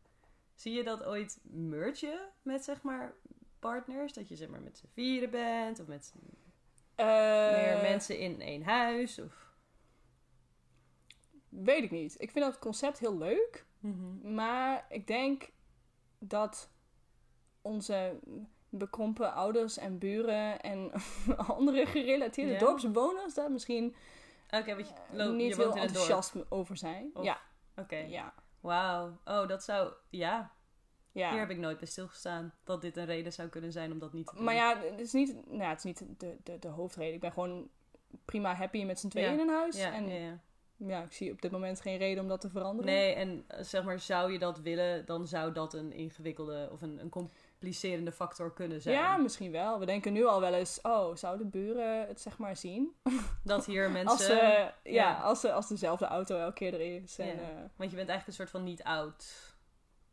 [0.56, 3.14] Zie je dat ooit mergen met zeg maar
[3.60, 4.14] partners?
[4.14, 6.20] Dat je zeg maar met z'n vieren bent of met z'n-
[6.96, 9.20] meer Eh, mensen in één huis?
[9.20, 9.47] Of...
[11.64, 12.16] Weet ik niet.
[12.18, 13.66] Ik vind dat concept heel leuk.
[14.24, 15.50] Maar ik denk
[16.20, 16.70] dat
[17.62, 18.20] onze
[18.70, 20.92] bekrompen ouders en buren en
[21.38, 22.60] andere gerelateerde Ja?
[22.60, 23.96] dorpsbewoners daar misschien
[24.50, 27.10] Oké, want je, lo- niet je heel enthousiast over zijn.
[27.14, 27.42] Of- Ja,
[27.76, 27.96] Oké.
[27.98, 29.18] ja, Wauw.
[29.26, 29.94] Oh, dat zou...
[30.10, 30.52] Ja,
[31.12, 31.30] ja.
[31.30, 32.54] hier heb ik nooit bij stilgestaan.
[32.64, 34.44] Dat dit een reden zou kunnen zijn om dat niet te doen.
[34.44, 37.14] Maar ja, het is niet, nou, het is niet de, de, de hoofdreden.
[37.14, 37.70] Ik ben gewoon
[38.26, 39.34] prima happy met z'n tweeën Ja.
[39.34, 39.78] in een huis.
[39.78, 40.42] Ja, en
[40.78, 42.92] ja, ik zie op dit moment geen reden om dat te veranderen.
[42.92, 46.82] Nee, en eh, zeg maar, zou je dat willen, dan zou dat een ingewikkelde of
[46.82, 48.96] een, een complicerende factor kunnen zijn.
[48.96, 49.80] Ja, misschien wel.
[49.80, 52.96] We denken nu al wel eens, oh, zouden buren het zeg maar zien?
[53.44, 54.12] Dat hier mensen...
[54.12, 55.20] Als, ja, ja.
[55.20, 57.20] Als, ze, als dezelfde auto elke keer er is.
[57.20, 57.34] En, Ja.
[57.34, 59.56] eh, Want je bent eigenlijk een soort van niet oud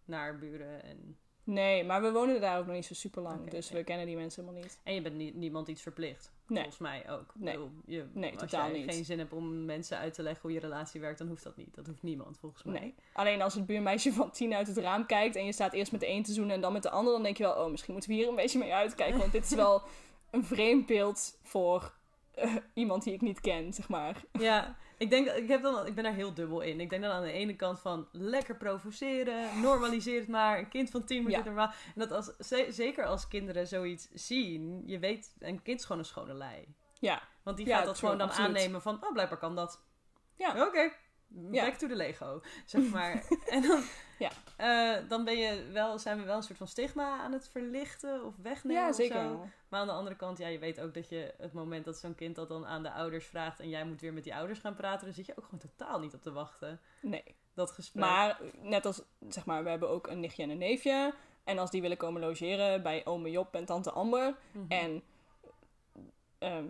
[0.04, 0.82] naar buren.
[0.82, 3.50] En, nee, maar we wonen daar ook nog niet zo super lang.
[3.50, 3.74] Dus ja.
[3.74, 4.80] we kennen die mensen helemaal niet.
[4.82, 6.32] en je bent niet, niemand iets verplicht.
[6.46, 6.62] Nee.
[6.62, 7.32] Volgens mij ook.
[7.34, 7.52] Nee.
[7.52, 8.92] bedoel, je, Nee, als totaal jij niet.
[8.92, 11.56] geen zin hebt om mensen uit te leggen hoe je relatie werkt, dan hoeft dat
[11.56, 11.74] niet.
[11.74, 12.80] Dat hoeft niemand, volgens mij.
[12.80, 12.94] Nee.
[13.12, 16.00] Alleen als het buurmeisje van tien uit het raam kijkt en je staat eerst met
[16.00, 17.92] de een te zoenen en dan met de ander, dan denk je wel, oh, misschien
[17.92, 19.18] moeten we hier een beetje mee uitkijken.
[19.18, 19.82] Want dit is wel
[20.30, 21.94] een vreemd beeld voor
[22.74, 24.22] iemand die ik niet ken, zeg maar.
[24.32, 26.80] Ja, ik, denk, ik, heb dan, ik ben daar heel dubbel in.
[26.80, 30.58] Ik denk dan aan de ene kant van lekker provoceren, normaliseer het maar.
[30.58, 31.36] Een kind van tien moet Ja.
[31.36, 31.68] dit normaal.
[31.68, 35.98] En dat als, ze- zeker als kinderen zoiets zien, je weet, een kind is gewoon
[36.00, 36.74] een schone lei.
[37.00, 38.56] Ja, Want die Ja, gaat dat true, gewoon dan absoluut.
[38.56, 39.80] aannemen van, oh blijkbaar kan dat.
[40.36, 40.66] ja.
[40.66, 40.92] Oké,
[41.50, 41.64] Ja.
[41.64, 43.24] back to the Lego, zeg maar.
[43.48, 43.82] en dan,
[44.18, 44.30] Ja.
[44.56, 48.24] eh, dan ben je wel, zijn we wel een soort van stigma aan het verlichten
[48.24, 49.20] of wegnemen ja of zeker.
[49.22, 49.46] zo.
[49.68, 52.14] Maar aan de andere kant, ja, je weet ook dat je het moment dat zo'n
[52.14, 54.74] kind dat dan aan de ouders vraagt en jij moet weer met die ouders gaan
[54.74, 56.80] praten, dan zit je ook gewoon totaal niet op te wachten.
[57.00, 57.24] Nee.
[57.54, 58.04] Dat gesprek.
[58.04, 61.14] Maar net als, zeg maar, we hebben ook een nichtje en een neefje.
[61.44, 64.36] En als die willen komen logeren bij ome Job en tante Amber.
[64.52, 64.64] Mhm.
[64.68, 65.02] En,
[66.38, 66.66] ehm,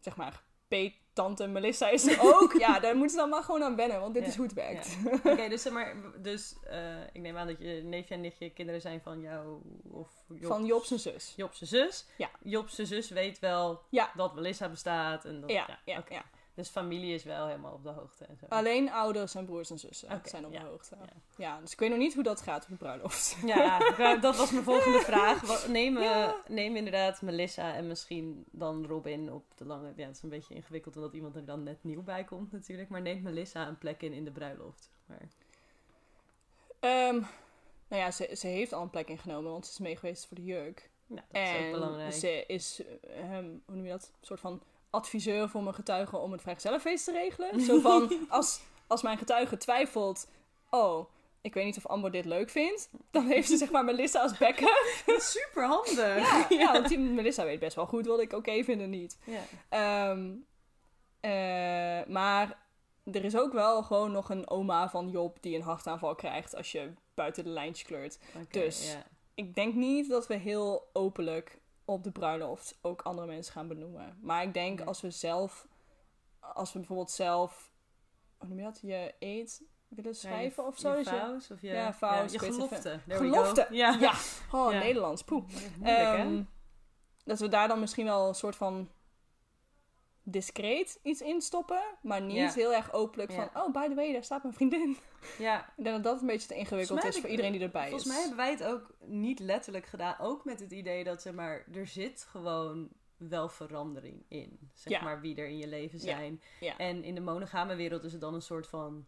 [0.00, 2.52] zeg maar, P-tante Melissa is er ook.
[2.58, 4.54] ja, daar moeten ze dan maar gewoon aan wennen, want dit Ja, is hoe het
[4.54, 4.96] werkt.
[5.32, 9.00] Oké, dus maar, dus eh, ik neem aan dat je neefje en nichtje kinderen zijn
[9.00, 11.32] van jou of Job's, Van Job zijn zus.
[11.36, 12.06] Job's zus.
[12.16, 12.30] Ja.
[12.42, 14.10] Job's zus weet wel Ja.
[14.16, 15.24] dat Melissa bestaat.
[15.24, 16.14] En dat, Ja, ja, oké.
[16.14, 16.24] ja.
[16.58, 18.46] Dus familie is wel helemaal op de hoogte en zo.
[18.48, 20.96] Alleen ouders en broers en zussen zijn op ja, de hoogte.
[21.00, 21.06] ja.
[21.36, 21.60] Ja.
[21.60, 23.36] dus ik weet nog niet hoe dat gaat op de bruiloft.
[23.46, 23.78] Ja,
[24.20, 25.66] dat was mijn volgende vraag.
[25.68, 26.36] Neem, eh, Ja.
[26.48, 29.92] neem inderdaad Melissa en misschien dan Robin op de lange...
[29.96, 32.88] Ja, het is een beetje ingewikkeld omdat iemand er dan net nieuw bij komt natuurlijk.
[32.88, 34.90] Maar neemt Melissa een plek in in de bruiloft?
[35.06, 35.28] Maar,
[36.80, 37.14] Ehm,
[37.88, 40.36] nou ja, ze, ze heeft al een plek ingenomen, want ze is mee geweest voor
[40.36, 40.90] de jurk.
[41.06, 42.12] nou, dat is ook belangrijk.
[42.12, 46.32] ze is, ehm, hoe noem je dat, een soort van adviseur voor mijn getuigen om
[46.32, 47.60] het vrijgezellenfeest te regelen.
[47.60, 50.28] Zo van, als, als mijn getuige twijfelt,
[50.70, 54.20] oh, ik weet niet of Amber dit leuk vindt, dan heeft ze zeg maar Melissa
[54.20, 55.02] als backup.
[55.18, 56.18] Super handig!
[56.18, 59.18] Ja, ja, want die Melissa weet best wel goed wat ik oké vind en niet.
[59.24, 59.42] Ja.
[59.68, 60.34] Ehm,
[61.20, 62.66] eh, maar
[63.04, 66.72] er is ook wel gewoon nog een oma van Job die een hartaanval krijgt als
[66.72, 68.18] je buiten de lijntjes kleurt.
[68.50, 68.96] Dus-.
[69.34, 74.18] Ik denk niet dat we heel openlijk op de bruiloft ook andere mensen gaan benoemen.
[74.20, 75.66] Maar ik denk als we zelf,
[76.40, 77.72] als we bijvoorbeeld zelf,
[78.38, 80.90] hoe noem je dat, je eet willen schrijven Ja, je- of zo.
[80.90, 83.00] Je dus je- of je, Ja, je ik weet het gelofte.
[83.08, 83.66] Gelofte.
[83.70, 83.96] Ja.
[84.00, 84.12] ja.
[84.52, 84.78] Oh, Ja.
[84.78, 85.44] Nederlands, poeh.
[85.78, 86.18] Moeilijk?
[86.18, 86.42] Ehm,
[87.24, 88.90] dat we daar dan misschien wel een soort van
[90.32, 92.52] discreet iets in stoppen, maar niet Ja.
[92.52, 93.50] heel erg openlijk Ja.
[93.52, 94.96] van, oh, by the way, daar staat mijn vriendin.
[95.38, 97.62] Ja, Ik denk dat dat een beetje te ingewikkeld Volgens is voor ik- iedereen die
[97.66, 98.10] erbij Volgens is.
[98.10, 100.16] mij hebben wij het ook niet letterlijk gedaan.
[100.20, 104.70] Ook met het idee dat zeg maar, er zit gewoon wel verandering in.
[104.74, 105.02] Zeg Ja.
[105.02, 106.42] maar wie er in je leven zijn.
[106.60, 106.76] Ja.
[106.76, 109.06] En in de monogame wereld is het dan een soort van.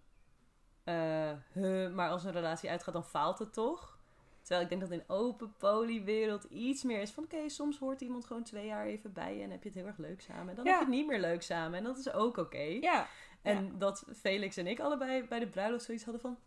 [1.53, 3.99] huh, maar als een relatie uitgaat, dan faalt het toch?
[4.41, 7.25] Terwijl ik denk dat in open polywereld iets meer is van...
[7.25, 9.87] Oké, soms hoort iemand gewoon twee jaar even bij je en heb je het heel
[9.87, 10.49] erg leuk samen.
[10.49, 10.71] En dan Ja.
[10.71, 11.79] heb je het niet meer leuk samen.
[11.79, 12.59] En dat is ook oké.
[12.81, 13.07] Ja,
[13.43, 13.71] En Ja.
[13.79, 16.39] dat Felix en ik allebei bij de bruiloft zoiets hadden van...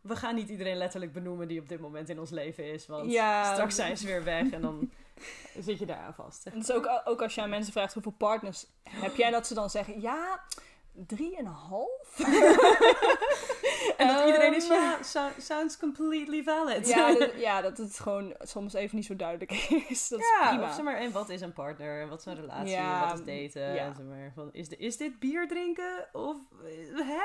[0.00, 2.86] We gaan niet iedereen letterlijk benoemen die op dit moment in ons leven is.
[2.86, 3.52] Want Ja.
[3.52, 4.90] straks zijn ze weer weg en dan
[5.58, 6.46] zit je daar aan vast.
[6.46, 9.46] en het is ook, ook als je aan mensen vraagt hoeveel partners heb jij, dat
[9.46, 10.44] ze dan zeggen, ja,
[10.92, 12.18] drieënhalf?
[13.96, 14.72] En dat iedereen is, Ehm.
[14.80, 16.88] ja, so- sounds completely valid.
[16.88, 19.52] Ja, dat, ja, dat het gewoon soms even niet zo duidelijk
[19.88, 20.08] is.
[20.08, 20.62] Dat is Ja, prima.
[20.68, 22.00] of zeg maar, en wat is een partner?
[22.00, 22.70] En wat is een relatie?
[22.74, 23.74] Ja, wat is daten?
[23.74, 23.94] ja.
[23.94, 26.08] Zeg maar, van, is, de, is dit bier drinken?
[26.12, 27.22] Of, eh, hè?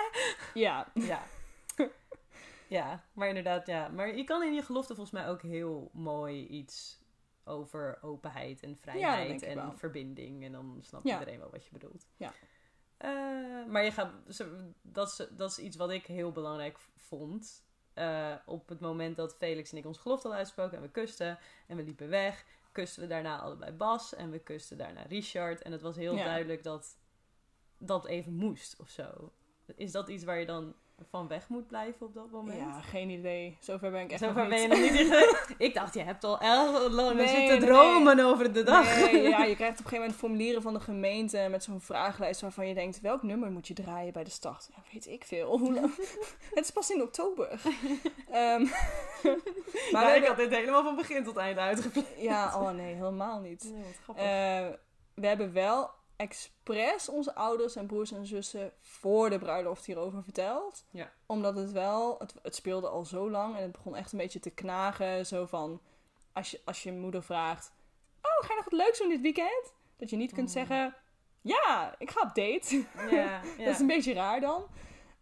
[0.54, 1.24] Ja, Ja.
[2.68, 3.88] ja, maar inderdaad, ja.
[3.88, 7.02] Maar je kan in je gelofte volgens mij ook heel mooi iets
[7.46, 9.74] over openheid en vrijheid en wel.
[9.76, 10.44] verbinding.
[10.46, 12.08] En dan snapt iedereen wel wat je bedoelt.
[12.18, 12.34] Ja.
[13.04, 14.12] Eh, maar je gaat,
[14.82, 17.63] dat, is, dat is iets wat ik heel belangrijk vond.
[17.94, 21.39] Eh, op het moment dat Felix en ik ons gelofte hadden uitgesproken en we kusten
[21.68, 25.62] en we liepen weg, kusten we daarna allebei Bas en we kusten daarna Richard.
[25.62, 26.24] En het was heel Ja.
[26.24, 26.98] duidelijk dat
[27.78, 29.32] dat even moest of zo.
[29.76, 30.76] Is dat iets waar je dan
[31.10, 32.58] van weg moet blijven op dat moment?
[32.58, 33.58] ja, geen idee.
[33.60, 35.10] Zover ben ik echt Zover nog ben je niet.
[35.10, 35.56] nog niet.
[35.68, 38.96] Ik dacht, je hebt al heel lang Nee, zitten nee, dromen over de dag.
[38.96, 42.42] Nee, ja, je krijgt op een gegeven moment formulieren van de gemeente met zo'n vragenlijst
[42.42, 44.70] waarvan je denkt, welk nummer moet je draaien bij de start?
[44.76, 45.58] Ja, weet ik veel.
[45.58, 45.96] Hoe lang?
[46.56, 47.62] Het is pas in oktober.
[48.32, 48.66] Ehm,
[49.92, 52.08] Maar ik had dit helemaal van begin tot eind uitgepland.
[52.18, 53.74] ja, oh nee, helemaal niet.
[54.16, 54.68] Eh,
[55.14, 55.90] we hebben wel
[56.24, 60.86] expres onze ouders en broers en zussen voor de bruiloft hierover verteld.
[60.92, 61.12] Ja.
[61.26, 64.40] Omdat het wel, het, het speelde al zo lang en het begon echt een beetje
[64.40, 65.26] te knagen.
[65.26, 65.82] Zo van,
[66.34, 67.72] als je, als je moeder vraagt,
[68.22, 69.74] oh, ga je nog wat leuks doen dit weekend?
[69.98, 70.54] Dat je niet kunt Mm.
[70.54, 70.96] zeggen,
[71.42, 72.86] ja, ik ga op date.
[73.10, 73.66] ja, ja.
[73.66, 74.66] Dat is een beetje raar dan.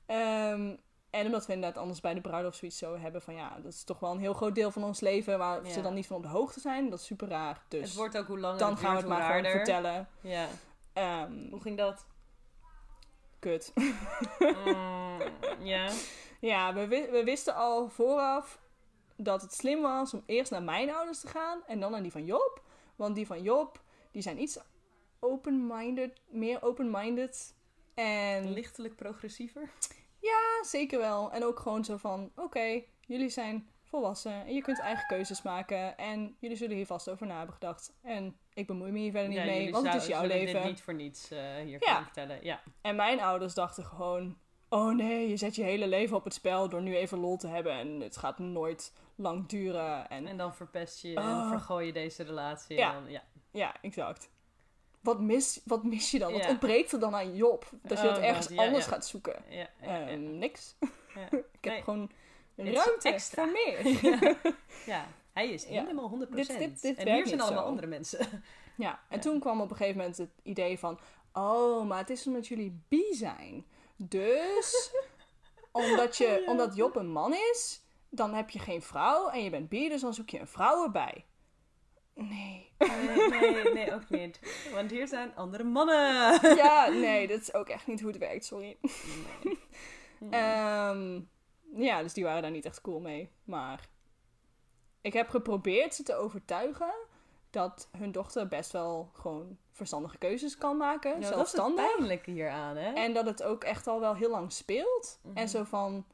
[0.06, 0.76] Ehm,
[1.10, 3.84] en omdat we inderdaad anders bij de bruiloft zoiets zo hebben van, ja, dat is
[3.84, 5.72] toch wel een heel groot deel van ons leven waar Ja.
[5.72, 6.90] ze dan niet van op de hoogte zijn.
[6.90, 7.64] Dat is super raar.
[7.68, 10.08] Dus het wordt ook hoe langer dan het gaan we het maar gewoon vertellen.
[10.22, 10.48] Ja.
[10.94, 12.06] Ehm, Hoe ging dat?
[13.42, 13.74] kut.
[14.40, 15.20] Mm,
[15.60, 15.92] ja.
[16.52, 18.60] ja, we, we wisten al vooraf
[19.16, 22.12] dat het slim was om eerst naar mijn ouders te gaan en dan naar die
[22.12, 22.64] van Job.
[22.96, 24.60] Want die van Job, die zijn iets
[25.20, 27.56] open-minded, meer open-minded.
[27.94, 29.70] En Lichtelijk progressiever.
[30.20, 31.32] ja, zeker wel.
[31.32, 35.98] En ook gewoon zo van, oké, jullie zijn volwassen en je kunt eigen keuzes maken.
[35.98, 37.94] En jullie zullen hier vast over na hebben gedacht.
[38.02, 40.54] En ik bemoei me hier verder niet Ja, mee, want het is jouw leven.
[40.54, 41.78] dit niet voor niets eh, hier Ja.
[41.80, 42.40] kunnen vertellen.
[42.44, 42.62] Ja.
[42.82, 44.38] En mijn ouders dachten gewoon:
[44.70, 47.48] oh nee, je zet je hele leven op het spel door nu even lol te
[47.48, 50.10] hebben en het gaat nooit lang duren.
[50.10, 51.26] En En dan verpest je Oh.
[51.26, 52.78] en vergooi je deze relatie.
[52.78, 52.94] Ja.
[52.96, 53.24] En dan, ja.
[53.52, 54.30] ja, exact.
[55.02, 56.32] Wat mis, wat mis je dan?
[56.34, 57.70] Wat ontbreekt er dan aan Job?
[57.82, 59.44] Dat je Oh dat ergens God, ja, anders gaat zoeken.
[59.82, 60.76] Ehm, niks.
[61.16, 61.26] Ja.
[61.38, 61.84] Ik heb Nee.
[61.84, 62.12] gewoon
[62.56, 63.44] ruimte extra.
[63.44, 64.00] voor meer.
[64.86, 66.30] Ja, hij is helemaal 100%.
[66.36, 67.68] Dit- dit- dit en hier zijn allemaal zo.
[67.70, 68.44] andere mensen.
[68.78, 71.00] Ja, en toen kwam op een gegeven moment het idee van:
[71.34, 73.66] oh, maar het is omdat jullie bi zijn.
[73.98, 74.92] Dus
[75.72, 76.52] omdat, je, Oh, ja.
[76.52, 80.02] omdat Job een man is, dan heb je geen vrouw en je bent bi, dus
[80.02, 81.26] dan zoek je een vrouw erbij.
[82.16, 84.40] Nee, Nee, nee, nee, ook niet.
[84.74, 86.56] Want hier zijn andere mannen.
[86.56, 88.78] ja, nee, dat is ook echt niet hoe het werkt, sorry.
[90.20, 90.32] Nee.
[90.42, 91.20] Ehm,
[91.76, 93.32] ja, dus die waren daar niet echt cool mee.
[93.44, 93.88] Maar
[95.02, 96.94] ik heb geprobeerd ze te overtuigen
[97.50, 101.10] dat hun dochter best wel gewoon verstandige keuzes kan maken.
[101.10, 101.96] Ja, dat is het zelfstandig.
[101.96, 102.94] pijnlijke hieraan, hè?
[102.94, 105.20] En dat het ook echt al wel heel lang speelt.
[105.22, 105.38] Mhm.
[105.38, 106.06] En zo van,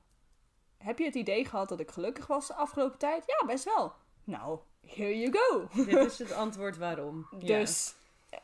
[0.78, 3.23] heb je het idee gehad dat ik gelukkig was de afgelopen tijd?
[3.26, 3.93] Ja, best wel.
[4.23, 5.67] Nou, here you go.
[5.86, 7.28] Dit is het antwoord waarom.
[7.45, 7.93] Dus
[8.30, 8.39] eh,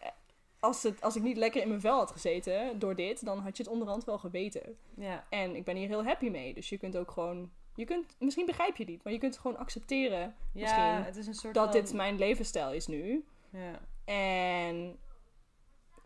[0.60, 3.58] als, het, als ik niet lekker in mijn vel had gezeten door dit, dan had
[3.58, 4.78] je het onderhand wel geweten.
[4.96, 5.26] Ja.
[5.30, 6.54] En ik ben hier heel happy mee.
[6.54, 9.38] Dus je kunt ook gewoon, je kunt, misschien begrijp je het niet, maar je kunt
[9.38, 11.82] gewoon accepteren ja, Misschien het is een soort dat van...
[11.82, 13.26] dit mijn levensstijl is nu.
[13.50, 13.80] Ja.
[14.06, 14.98] En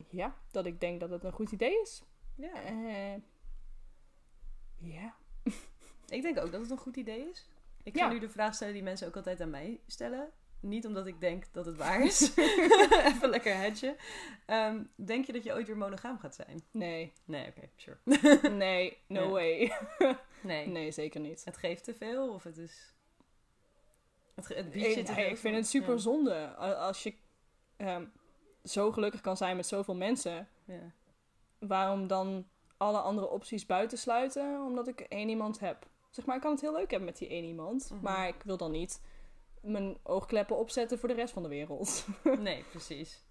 [0.09, 2.03] ja, dat ik denk dat het een goed idee is.
[2.35, 2.53] ja.
[2.63, 3.21] Eh,
[4.77, 5.15] ja.
[6.07, 7.49] Ik denk ook dat het een goed idee is.
[7.83, 8.07] Ik Ja.
[8.07, 10.31] ga nu de vraag stellen die mensen ook altijd aan mij stellen.
[10.59, 12.35] Niet omdat ik denk dat het waar is.
[13.11, 13.95] Even lekker hedgen.
[14.45, 16.61] Ehm, denk je dat je ooit weer monogaam gaat zijn?
[16.71, 17.13] Nee.
[17.25, 17.97] Nee, oké, sure.
[18.49, 19.29] Nee, no Ja.
[19.29, 19.71] way.
[20.41, 20.67] Nee.
[20.67, 21.45] Nee, zeker niet.
[21.45, 22.93] Het geeft te veel of het is...
[24.35, 26.55] Het, het biedt je te veel ik vind het super zonde.
[26.55, 27.13] Als je
[27.77, 28.05] ehm,
[28.63, 30.91] zo gelukkig kan zijn met zoveel mensen, Ja.
[31.59, 35.87] waarom dan alle andere opties buitensluiten omdat ik één iemand heb?
[36.09, 38.01] Zeg maar, ik kan het heel leuk hebben met die één iemand, Mhm.
[38.03, 39.01] maar ik wil dan niet
[39.67, 42.05] mijn oogkleppen opzetten voor de rest van de wereld.
[42.39, 43.25] Nee, precies.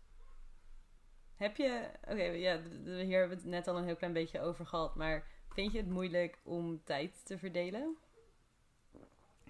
[1.37, 1.90] Heb je...
[2.03, 4.94] Oké, ja, hier hebben we het net al een heel klein beetje over gehad.
[4.94, 7.96] Maar vind je het moeilijk om tijd te verdelen?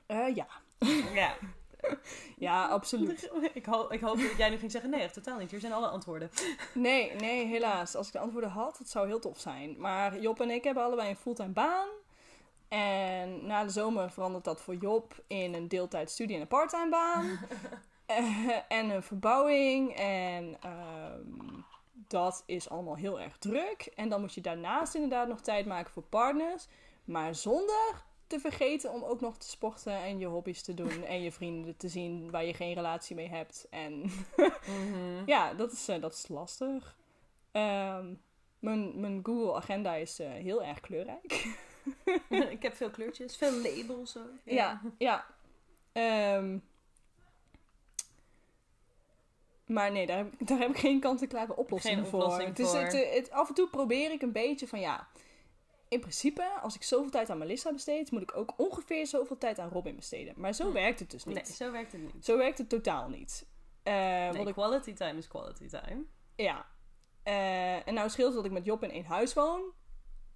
[0.07, 0.49] Eh, ja.
[1.14, 1.37] Ja.
[2.49, 3.31] ja, absoluut.
[3.55, 5.51] ik, hoop, ik hoop dat jij nu ging zeggen, nee, echt totaal niet.
[5.51, 6.31] Hier zijn alle antwoorden.
[6.75, 7.94] Nee, nee, helaas.
[7.94, 9.81] Als ik de antwoorden had, het zou heel tof zijn.
[9.81, 11.88] Maar Job en ik hebben allebei een fulltime baan.
[12.68, 16.90] En na de zomer verandert dat voor Job in een deeltijd studie en een parttime
[16.90, 17.38] baan.
[18.07, 19.94] Eh, en een verbouwing.
[19.96, 21.61] En ehm,
[21.92, 23.92] dat is allemaal heel erg druk.
[23.94, 26.66] En dan moet je daarnaast inderdaad nog tijd maken voor partners.
[27.05, 31.05] Maar zonder te vergeten om ook nog te sporten en je hobby's te doen.
[31.05, 33.66] En je vrienden te zien waar je geen relatie mee hebt.
[33.70, 34.11] En
[35.26, 36.96] ja, dat is, eh, dat is lastig.
[37.52, 38.14] Ehm,
[38.59, 41.46] mijn, mijn Google Agenda is eh, heel erg kleurrijk.
[42.57, 44.31] ik heb veel kleurtjes, veel labels ook.
[44.44, 45.27] Ja, ja.
[45.92, 46.59] Ehm,
[49.66, 52.20] maar nee, daar heb, ik- daar heb ik geen kant-en-klare oplossing Geen voor.
[52.22, 52.79] oplossing Het is, voor.
[52.79, 55.09] het, het- af en toe probeer ik een beetje van ja.
[55.88, 59.59] In principe, als ik zoveel tijd aan Melissa besteed, moet ik ook ongeveer zoveel tijd
[59.59, 60.35] aan Robin besteden.
[60.37, 60.72] Maar zo Hm.
[60.72, 61.35] werkt het dus niet.
[61.35, 62.25] Nee, zo werkt het niet.
[62.25, 63.46] Zo werkt het totaal niet.
[63.83, 66.05] Eh, Nee, wat ik quality time is quality time.
[66.37, 66.66] Ja.
[67.22, 69.72] Eh, en nou scheelt dat ik met Job in één huis woon.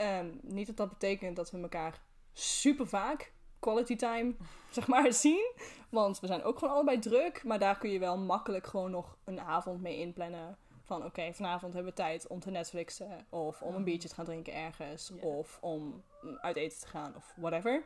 [0.00, 2.00] Ehm, niet dat dat betekent dat we elkaar
[2.32, 4.34] super vaak quality time,
[4.70, 5.52] zeg maar, zien.
[5.90, 7.44] Want we zijn ook gewoon allebei druk.
[7.44, 10.58] Maar daar kun je wel makkelijk gewoon nog een avond mee inplannen.
[10.84, 13.26] Van oké, vanavond hebben we tijd om te Netflixen.
[13.28, 15.12] Of om een biertje te gaan drinken ergens.
[15.20, 16.02] Of om
[16.40, 17.84] uit eten te gaan of whatever.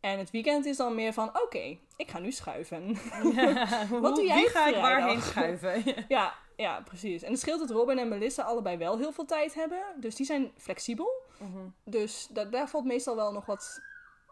[0.00, 2.96] En het weekend is dan meer van oké, ik ga nu schuiven.
[3.34, 5.82] Ja, Wat doe jij Wie ga ik waarheen schuiven?
[6.08, 7.22] Ja, ja, precies.
[7.22, 9.82] En het scheelt dat Robin en Melissa allebei wel heel veel tijd hebben.
[9.96, 11.26] Dus die zijn flexibel.
[11.38, 11.66] Mhm.
[11.84, 13.80] Dus da- daar valt meestal wel nog wat,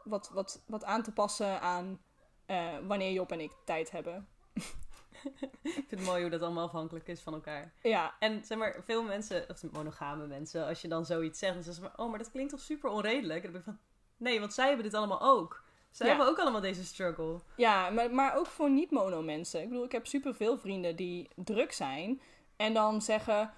[0.05, 2.01] wat, wat, wat aan te passen aan
[2.47, 4.29] eh, wanneer Job en ik tijd hebben.
[5.63, 7.73] Ik vind het mooi hoe dat allemaal afhankelijk is van elkaar.
[7.83, 11.63] Ja, En zeg maar, veel mensen, of monogame mensen, als je dan zoiets zegt, dan
[11.63, 13.45] zeggen ze maar, oh, maar dat klinkt toch super onredelijk?
[13.45, 13.79] En dan ben ik van,
[14.17, 15.65] nee, want zij hebben dit allemaal ook.
[15.91, 16.13] Zij Ja.
[16.15, 17.41] hebben ook allemaal deze struggle.
[17.57, 19.63] ja maar, maar ook voor niet-mono mensen.
[19.63, 22.21] Ik bedoel, ik heb superveel vrienden die druk zijn.
[22.57, 23.53] En dan zeggen,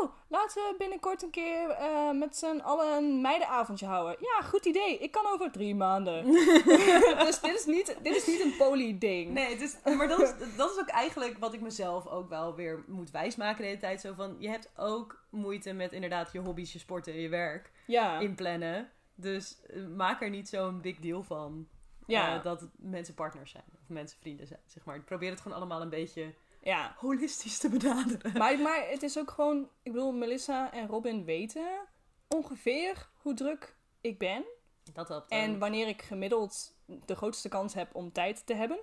[0.00, 4.16] oh, laten we binnenkort een keer eh, met z'n allen een meidenavondje houden.
[4.20, 4.98] Ja, goed idee.
[4.98, 6.24] Ik kan over drie maanden.
[7.26, 9.30] dus dit is niet, dit is niet een poly-ding.
[9.32, 12.54] Nee, het is, maar dat is, dat is ook eigenlijk wat ik mezelf ook wel
[12.54, 14.00] weer moet wijsmaken de hele tijd.
[14.00, 17.72] Zo van, je hebt ook moeite met inderdaad je hobby's, je sporten en je werk
[17.86, 18.90] Ja, inplannen.
[19.14, 21.68] Dus eh, maak er niet zo'n big deal van.
[22.06, 23.64] ja, eh, dat mensen partners zijn.
[23.82, 25.00] Of mensen vrienden zijn, zeg maar.
[25.00, 26.94] Probeer het gewoon allemaal een beetje ja.
[26.98, 28.38] holistisch te benaderen.
[28.38, 31.66] Maar, maar het is ook gewoon, ik bedoel, Melissa en Robin weten
[32.28, 34.44] ongeveer hoe druk ik ben.
[34.92, 35.58] Dat helpt En ook.
[35.58, 38.78] wanneer ik gemiddeld de grootste kans heb om tijd te hebben.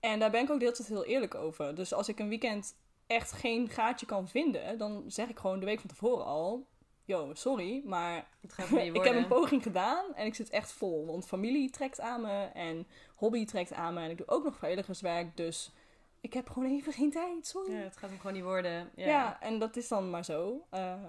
[0.00, 1.74] En daar ben ik ook de hele tijd heel eerlijk over.
[1.74, 5.66] Dus als ik een weekend echt geen gaatje kan vinden, dan zeg ik gewoon de
[5.66, 6.66] week van tevoren al.
[7.04, 8.28] Yo, sorry, maar
[8.92, 11.06] ik heb een poging gedaan en ik zit echt vol.
[11.06, 14.00] Want familie trekt aan me en hobby trekt aan me.
[14.00, 15.72] En ik doe ook nog vrijwilligerswerk, dus
[16.20, 17.72] ik heb gewoon even geen tijd, sorry.
[17.72, 18.90] Ja, het gaat hem gewoon niet worden.
[18.94, 19.06] Ja.
[19.06, 19.40] Ja.
[19.40, 20.66] en dat is dan maar zo.
[20.70, 21.02] Eh,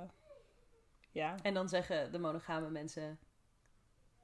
[1.12, 1.36] ja.
[1.41, 3.20] En dan zeggen de monogame mensen...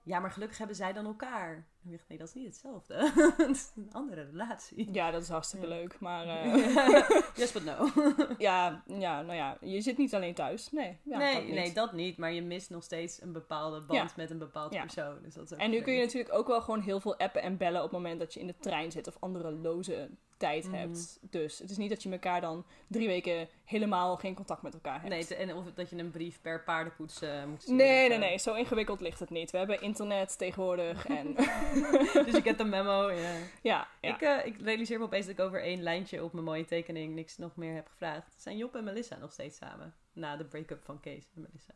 [0.04, 1.68] ja, maar gelukkig hebben zij dan elkaar.
[1.86, 3.12] En ik nee, dat is niet hetzelfde.
[3.38, 4.94] het is een andere relatie.
[4.94, 5.74] Ja, dat is hartstikke Ja.
[5.76, 6.00] leuk.
[6.00, 7.90] Maar eh, yes, but no.
[8.38, 10.72] ja, ja, nou ja, je zit niet alleen thuis.
[10.72, 11.54] Nee, ja, nee, dat niet.
[11.54, 12.18] nee, dat niet.
[12.18, 15.22] Maar je mist nog steeds een bepaalde band met een bepaald persoon.
[15.24, 17.58] Dus dat is En nu kun je natuurlijk ook wel gewoon heel veel appen en
[17.58, 20.76] bellen op het moment dat je in de trein zit of andere loze tijd Mhm.
[20.76, 21.18] hebt.
[21.22, 25.02] Dus het is niet dat je elkaar dan drie weken helemaal geen contact met elkaar
[25.02, 25.30] hebt.
[25.30, 27.78] Nee, en of dat je een brief per paardenpoets eh, moet sturen.
[27.78, 29.52] Nee, nee, nee, zo ingewikkeld ligt het niet.
[29.52, 31.34] We hebben internet tegenwoordig en
[32.26, 33.34] dus je get de memo, ja.
[33.62, 34.14] ja, ja.
[34.16, 37.16] Ik, eh, ik realiseer me opeens dat ik over één lijntje op mijn mooie tekening
[37.16, 38.34] niks nog meer heb gevraagd.
[38.38, 39.96] Zijn Job en Melissa nog steeds samen?
[40.14, 41.74] Na de break-up van Kees en Melissa.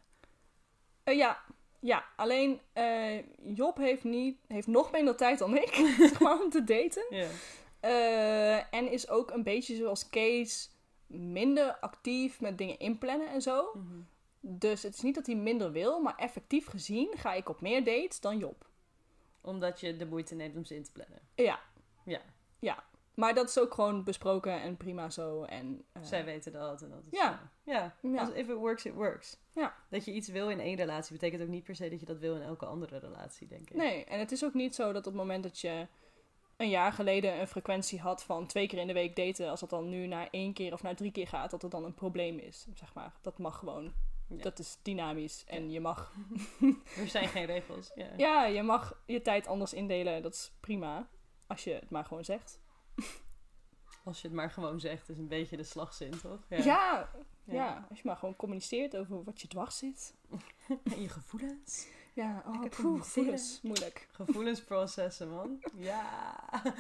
[1.04, 1.40] Eh, ja,
[1.80, 2.62] ja, alleen
[3.54, 7.06] Job heeft, niet, heeft nog minder tijd dan ik zeg maar, om te daten.
[7.10, 7.28] Ja.
[7.82, 10.72] Eh, en is ook een beetje zoals Kees
[11.08, 13.72] minder actief met dingen inplannen en zo.
[14.40, 17.84] Dus het is niet dat hij minder wil, maar effectief gezien ga ik op meer
[17.84, 18.70] dates dan Job.
[19.42, 21.20] Omdat je de moeite neemt om ze in te plannen.
[21.36, 21.60] Ja,
[22.60, 25.44] Ja, maar dat is ook gewoon besproken en prima zo.
[25.44, 27.52] En, eh, zij weten dat en dat is Ja.
[27.64, 28.20] Ja, Ja.
[28.20, 29.38] Als if it works, it works.
[29.54, 29.76] Ja.
[29.90, 32.20] Dat je iets wil in één relatie betekent ook niet per se dat je dat
[32.20, 33.76] wil in elke andere relatie, denk ik.
[33.76, 35.88] Nee, en het is ook niet zo dat op het moment dat je
[36.62, 39.70] een jaar geleden een frequentie had van twee keer in de week daten, als dat
[39.70, 42.38] dan nu naar één keer of naar drie keer gaat, dat het dan een probleem
[42.38, 42.68] is.
[42.74, 43.14] Zeg maar.
[43.22, 43.94] Dat mag gewoon.
[44.28, 44.38] Ja.
[44.38, 45.44] Dat is dynamisch.
[45.48, 46.14] En je mag,
[46.98, 47.92] Er zijn geen regels.
[47.96, 48.08] Ja.
[48.18, 50.22] ja, je mag je tijd anders indelen.
[50.22, 51.08] Dat is prima.
[51.48, 52.60] Als je het maar gewoon zegt.
[54.04, 56.40] Als je het maar gewoon zegt, is een beetje de slagzin, toch?
[56.50, 57.10] Ja, ja.
[57.44, 57.86] Ja.
[57.90, 60.14] als je maar gewoon communiceert over wat je dwars zit.
[60.94, 61.88] En je gevoelens.
[62.14, 63.62] Ja, oh, poeh, gevoelens.
[63.62, 64.08] Moeilijk.
[64.12, 65.64] Gevoelens processen, man.
[65.76, 66.36] Ja.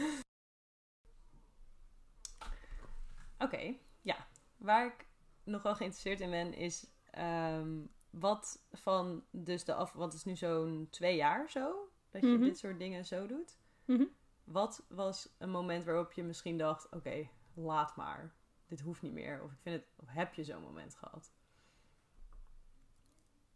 [3.37, 4.27] Oké, ja.
[4.57, 5.05] Waar ik
[5.43, 7.79] nog wel geïnteresseerd in ben, is ehm,
[8.09, 9.91] wat van dus de af...
[9.93, 12.43] Want het is nu zo'n twee jaar zo, dat je Mhm.
[12.43, 13.57] dit soort dingen zo doet.
[13.85, 14.05] Mhm.
[14.43, 18.33] Wat was een moment waarop je misschien dacht, oké, laat maar.
[18.67, 19.43] Dit hoeft niet meer.
[19.43, 19.85] Of ik vind het...
[19.95, 21.31] Of heb je zo'n moment gehad?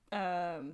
[0.07, 0.71] Ehm,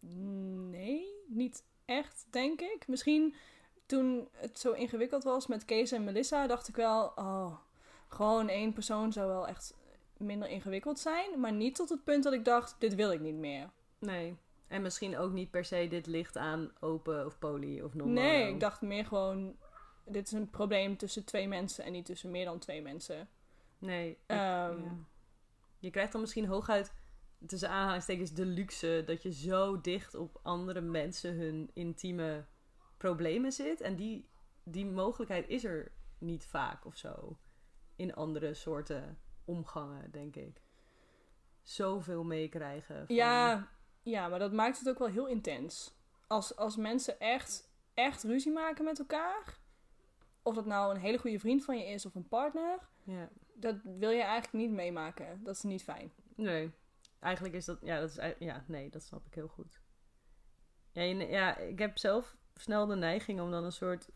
[0.00, 2.88] nee, niet echt, denk ik.
[2.88, 3.34] Misschien
[3.86, 7.56] toen het zo ingewikkeld was met Kees en Melissa, dacht ik wel, oh,
[8.08, 9.74] gewoon één persoon zou wel echt
[10.16, 11.40] minder ingewikkeld zijn.
[11.40, 13.70] Maar niet tot het punt dat ik dacht, dit wil ik niet meer.
[13.98, 14.36] Nee.
[14.68, 18.48] En misschien ook niet per se dit ligt aan open of poly of non Nee,
[18.48, 19.56] ik dacht meer gewoon,
[20.04, 23.28] dit is een probleem tussen twee mensen en niet tussen meer dan twee mensen.
[23.78, 24.10] Nee.
[24.10, 24.94] ik- Ehm, ja.
[25.78, 26.92] Je krijgt dan misschien hooguit
[27.46, 32.44] tussen aanhalingstekens de luxe dat je zo dicht op andere mensen hun intieme
[32.96, 33.80] problemen zit.
[33.80, 34.28] En die,
[34.64, 37.36] die mogelijkheid is er niet vaak of zo.
[37.96, 40.60] In andere soorten omgangen, denk ik.
[41.62, 43.06] Zoveel meekrijgen.
[43.06, 43.68] van- Ja,
[44.02, 45.94] ja, maar dat maakt het ook wel heel intens.
[46.26, 49.58] Als, als mensen echt, echt ruzie maken met elkaar,
[50.42, 53.28] of dat nou een hele goede vriend van je is of een partner, ja.
[53.54, 55.40] dat wil je eigenlijk niet meemaken.
[55.44, 56.12] Dat is niet fijn.
[56.34, 56.70] Nee.
[57.20, 57.78] Eigenlijk is dat...
[57.82, 59.80] Ja, dat is, ja, nee, dat snap ik heel goed.
[60.92, 64.08] Ja, ja, ik heb zelf snel de neiging om dan een soort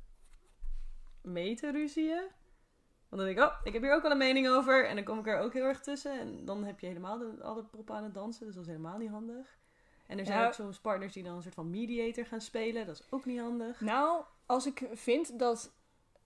[1.23, 2.23] mee te ruzieën.
[3.09, 4.89] Want dan denk ik, oh, ik heb hier ook wel een mening over.
[4.89, 6.21] En dan kom ik er ook heel erg tussen.
[6.21, 8.47] En dan heb je helemaal de, alle proppen aan het dansen.
[8.47, 9.59] Dus dat is helemaal niet handig.
[10.07, 10.47] En er zijn Ja.
[10.47, 12.87] ook soms partners die dan een soort van mediator gaan spelen.
[12.87, 13.81] Dat is ook niet handig.
[13.81, 15.75] Nou, als ik vind dat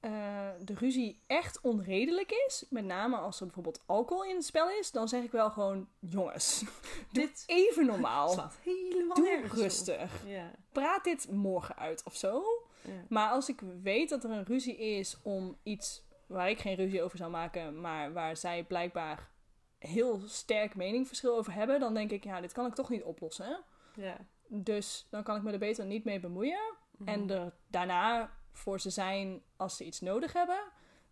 [0.01, 4.70] eh, de ruzie echt onredelijk is, met name als er bijvoorbeeld alcohol in het spel
[4.70, 6.64] is, dan zeg ik wel gewoon, jongens,
[7.12, 8.28] Dit even normaal.
[8.28, 10.26] slaat helemaal Doe rustig.
[10.26, 12.42] Ja, Praat dit morgen uit of zo.
[12.82, 12.90] ja.
[13.09, 17.03] Maar als ik weet dat er een ruzie is om iets waar ik geen ruzie
[17.03, 19.30] over zou maken, maar waar zij blijkbaar
[19.78, 23.64] heel sterk meningverschil over hebben, dan denk ik, ja, dit kan ik toch niet oplossen.
[23.96, 24.16] ja.
[24.51, 26.74] Dus dan kan ik me er beter niet mee bemoeien.
[26.99, 27.09] Mhm.
[27.09, 30.61] En er daarna voor ze zijn als ze iets nodig hebben.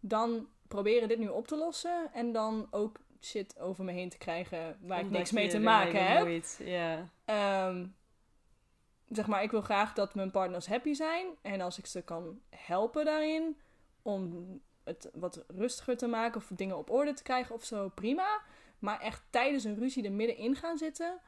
[0.01, 2.11] Dan proberen dit nu op te lossen.
[2.13, 6.07] En dan ook shit over me heen te krijgen waar ik niks mee te maken
[6.07, 6.45] heb.
[6.59, 7.09] Ja.
[7.25, 7.87] Ehm,
[9.09, 11.27] zeg maar, ik wil graag dat mijn partners happy zijn.
[11.43, 13.61] En als ik ze kan helpen daarin
[14.03, 14.47] om
[14.85, 18.41] het wat rustiger te maken of dingen op orde te krijgen of zo, prima.
[18.79, 21.21] Maar echt tijdens een ruzie er middenin gaan zitten.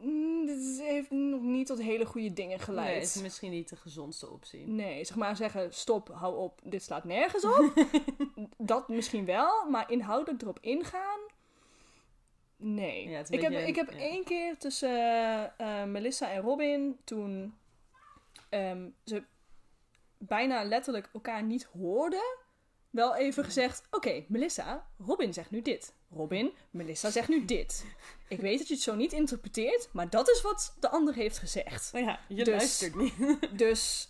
[0.00, 2.94] Mm, Dit heeft nog niet tot hele goede dingen Nee, geleid.
[2.94, 4.66] het is misschien niet de gezondste optie.
[4.66, 7.86] Nee, zeg maar zeggen, stop, hou op, dit slaat nergens op.
[8.58, 11.20] dat misschien wel, maar inhoudelijk erop ingaan,
[12.56, 13.08] nee.
[13.08, 13.98] Ja, ik, heb, ik heb ja.
[13.98, 17.54] één keer tussen eh, Melissa en Robin, toen
[18.48, 19.22] ehm, ze
[20.18, 22.36] bijna letterlijk elkaar niet hoorden,
[22.90, 25.94] wel even gezegd, oké, Melissa, Robin zegt nu dit.
[26.14, 27.84] Robin, Melissa zegt nu dit.
[28.28, 31.38] Ik weet dat je het zo niet interpreteert, maar dat is wat de ander heeft
[31.38, 31.90] gezegd.
[31.94, 33.14] Oh ja, je Dus- luistert niet.
[33.58, 34.08] Dus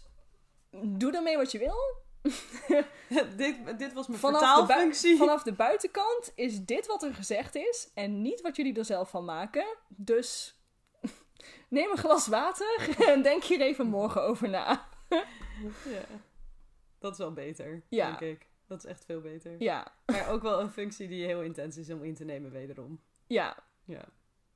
[0.84, 1.98] doe ermee wat je wil.
[3.36, 5.16] dit, dit was mijn Vanaf de, vertaalfunctie.
[5.16, 9.11] vanaf de buitenkant is dit wat er gezegd is en niet wat jullie er zelf
[9.11, 9.76] van maken.
[9.88, 10.59] Dus
[11.68, 14.88] neem een glas water en denk hier even morgen over na.
[15.84, 16.05] Ja.
[16.98, 18.07] Dat is wel beter, Ja.
[18.16, 18.48] denk ik.
[18.71, 19.55] Dat is echt veel beter.
[19.59, 23.01] Ja, Maar ook wel een functie die heel intens is om in te nemen wederom.
[23.27, 23.57] ja.
[23.85, 24.05] Ja.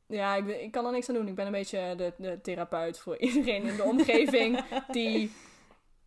[0.07, 1.29] Ja, ik, ik kan er niks aan doen.
[1.29, 5.33] Ik ben een beetje de, de therapeut voor iedereen in de omgeving die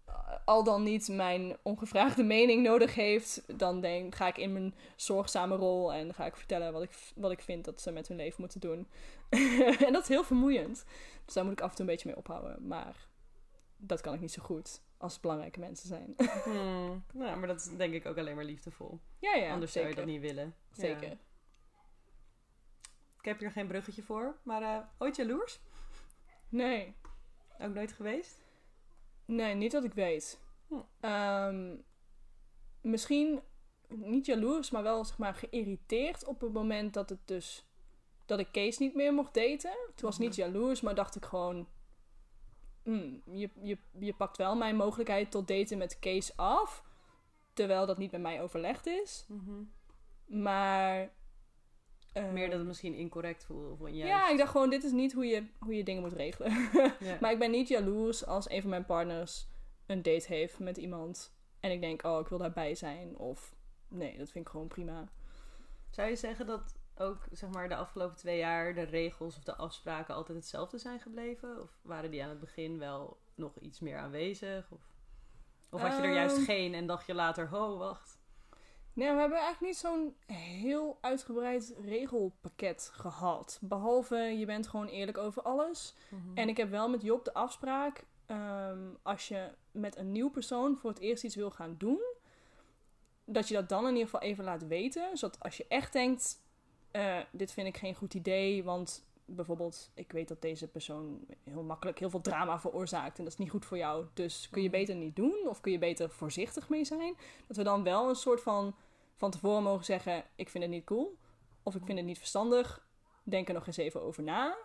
[0.05, 0.13] eh,
[0.45, 3.43] al dan niet mijn ongevraagde mening nodig heeft.
[3.57, 7.31] Dan denk, ga ik in mijn zorgzame rol en ga ik vertellen wat ik, wat
[7.31, 8.87] ik vind dat ze met hun leven moeten doen.
[9.87, 10.85] en dat is heel vermoeiend.
[11.25, 12.67] Dus daar moet ik af en toe een beetje mee ophouden.
[12.67, 13.07] Maar
[13.77, 16.13] dat kan ik niet zo goed als belangrijke mensen zijn.
[16.43, 17.03] Hmm.
[17.13, 18.99] Nou, maar dat is denk ik ook alleen maar liefdevol.
[19.19, 19.89] ja, ja, Anders zeker.
[19.89, 20.55] zou je dat niet willen.
[20.73, 20.75] Ja.
[20.81, 21.17] Zeker.
[23.17, 25.59] Ik heb hier geen bruggetje voor, maar eh, ooit jaloers?
[26.49, 26.95] Nee.
[27.59, 28.35] Ook nooit geweest?
[29.25, 30.39] Nee, niet dat ik weet.
[30.67, 30.75] Hm.
[30.99, 31.75] Ehm,
[32.81, 33.41] misschien
[33.87, 37.65] niet jaloers, maar wel zeg maar geïrriteerd op het moment dat het dus
[38.25, 39.77] dat ik Kees niet meer mocht daten.
[39.91, 41.67] Het was niet jaloers, maar dacht ik gewoon.
[42.93, 46.83] "Hmm, je, je, je pakt wel mijn mogelijkheid tot daten met Kees af.
[47.53, 49.25] Terwijl dat niet met mij overlegd is.
[50.25, 51.11] Maar.
[52.13, 53.69] eh, Meer dat het misschien incorrect voelde.
[53.83, 56.51] Of ja, ik dacht gewoon, dit is niet hoe je, hoe je dingen moet regelen.
[57.21, 59.47] Maar ik ben niet jaloers als een van mijn partners
[59.85, 61.35] een date heeft met iemand.
[61.59, 63.17] En ik denk, oh, ik wil daarbij zijn.
[63.17, 63.55] Of
[63.87, 65.07] nee, dat vind ik gewoon prima.
[65.89, 69.55] Zou je zeggen dat ook zeg maar, de afgelopen twee jaar de regels of de
[69.55, 71.61] afspraken altijd hetzelfde zijn gebleven?
[71.61, 74.71] Of waren die aan het begin wel nog iets meer aanwezig?
[74.71, 74.81] Of,
[75.69, 76.45] of had je er juist Ehm.
[76.45, 78.19] geen en dacht je later, oh wacht.
[78.93, 83.59] Nee, we hebben eigenlijk niet zo'n heel uitgebreid regelpakket gehad.
[83.61, 85.95] Behalve, je bent gewoon eerlijk over alles.
[86.33, 90.77] En ik heb wel met Job de afspraak, ehm, als je met een nieuw persoon
[90.77, 92.01] voor het eerst iets wil gaan doen,
[93.25, 95.17] dat je dat dan in ieder geval even laat weten.
[95.17, 96.41] Zodat als je echt denkt,
[96.97, 101.63] eh, dit vind ik geen goed idee, want bijvoorbeeld, ik weet dat deze persoon heel
[101.63, 104.05] makkelijk heel veel drama veroorzaakt en dat is niet goed voor jou.
[104.13, 107.15] Dus kun je beter niet doen of kun je beter voorzichtig mee zijn.
[107.47, 108.75] Dat we dan wel een soort van
[109.15, 111.17] van tevoren mogen zeggen, ik vind het niet cool
[111.63, 112.87] of ik vind het niet verstandig.
[113.23, 114.57] Denk er nog eens even over na.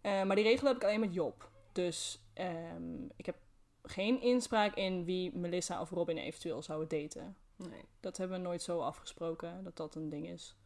[0.00, 1.50] Eh, maar die regel heb ik alleen met Job.
[1.72, 3.36] Dus ehm, ik heb
[3.82, 7.36] geen inspraak in wie Melissa of Robin eventueel zouden daten.
[7.56, 7.84] Nee.
[8.00, 10.56] Dat hebben we nooit zo afgesproken, dat dat een ding is.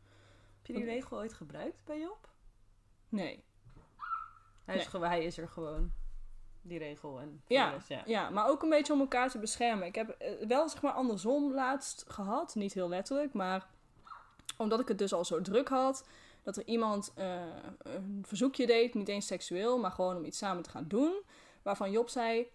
[0.62, 2.28] Heb je die regel ooit gebruikt bij Job?
[3.08, 3.44] Nee.
[4.64, 5.02] Hij, is, Nee.
[5.02, 5.92] hij is er gewoon.
[6.60, 8.02] Die regel en Ja, rest, ja.
[8.06, 9.86] Ja, maar ook een beetje om elkaar te beschermen.
[9.86, 12.54] Ik heb eh, wel zeg maar andersom laatst gehad.
[12.54, 13.66] Niet heel letterlijk, maar
[14.56, 16.06] omdat ik het dus al zo druk had.
[16.42, 17.42] Dat er iemand eh,
[17.78, 21.22] een verzoekje deed, niet eens seksueel, maar gewoon om iets samen te gaan doen.
[21.62, 22.46] Waarvan Job zei,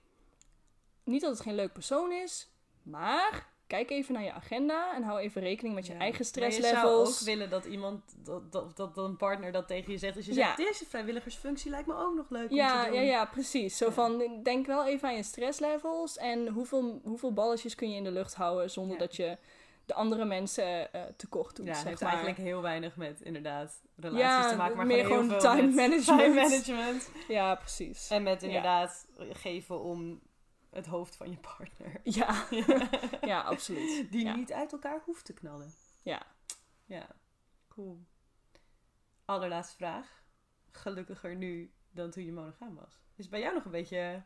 [1.03, 2.49] niet dat het geen leuk persoon is,
[2.83, 5.99] maar kijk even naar je agenda en hou even rekening met je Ja.
[5.99, 7.19] eigen Maar je zou stresslevels.
[7.19, 10.15] ook willen dat iemand, dat, dat, dat een partner dat tegen je zegt.
[10.15, 10.45] Dus je Ja.
[10.55, 12.95] zegt, deze vrijwilligersfunctie lijkt me ook nog leuk om Ja, te doen.
[12.99, 13.77] ja, ja, precies.
[13.77, 18.03] Zo van, denk wel even aan je stresslevels en hoeveel, hoeveel balletjes kun je in
[18.03, 19.37] de lucht houden zonder dat je
[19.85, 22.09] de andere mensen eh tekort doet, Ja, zeg heeft maar.
[22.09, 25.71] eigenlijk heel weinig met inderdaad relaties Ja, te maken, maar meer gewoon, gewoon heel veel
[25.71, 26.19] time management.
[26.21, 27.11] time management.
[27.27, 28.07] Ja, precies.
[28.09, 28.47] En met Ja.
[28.47, 30.19] inderdaad geven om
[30.77, 32.01] het hoofd van je partner.
[32.03, 32.45] Ja,
[33.31, 34.11] ja absoluut.
[34.11, 34.35] Die Ja.
[34.35, 35.73] niet uit elkaar hoeft te knallen.
[36.03, 36.21] Ja.
[36.85, 37.07] Ja,
[37.67, 38.05] cool.
[39.25, 40.23] Allerlaatste vraag.
[40.71, 43.01] Gelukkiger nu dan toen je monogaam was.
[43.15, 44.23] Is bij jou nog een beetje...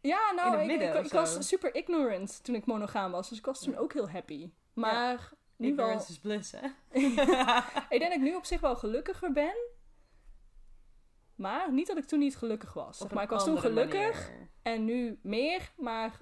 [0.00, 3.28] Ja, nou, ik, was super ignorant toen ik monogaam was.
[3.28, 4.50] Dus ik was toen ook heel happy.
[4.72, 5.86] Maar nu wel...
[5.86, 6.60] Ignorance is bliss, hè?
[7.94, 9.67] Ik denk dat ik nu op zich wel gelukkiger ben.
[11.38, 12.98] Maar niet dat ik toen niet gelukkig was.
[12.98, 14.48] Zeg Op maar ik was toen gelukkig manier.
[14.62, 16.20] en nu meer, maar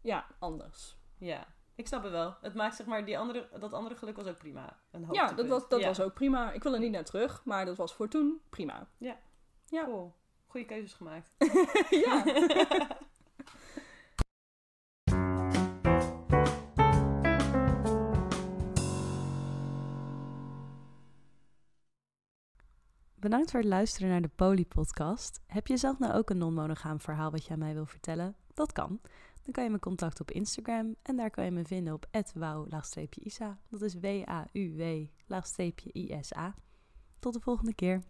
[0.00, 0.96] ja, anders.
[1.18, 2.36] Ja, ik snap het wel.
[2.40, 4.78] Het maakt zeg maar, die andere, dat andere geluk was ook prima.
[4.90, 6.52] Een Ja, dat, was, dat Ja, was ook prima.
[6.52, 8.88] Ik wil er niet naar terug, maar dat was voor toen prima.
[8.98, 9.16] ja.
[9.84, 10.12] Cool.
[10.46, 11.30] Goede keuzes gemaakt.
[12.04, 12.24] ja.
[23.32, 25.40] Bedankt voor het luisteren naar de Poly-podcast.
[25.46, 28.36] Heb je zelf nou ook een non-monogaam verhaal wat je aan mij wil vertellen?
[28.54, 29.00] Dat kan.
[29.42, 33.58] Dan kan je me contacten op Instagram en daar kan je me vinden op wauw-isa.
[33.68, 34.54] Dat is W-A-U-W-I-S-A.
[37.18, 38.02] Tot de volgende keer.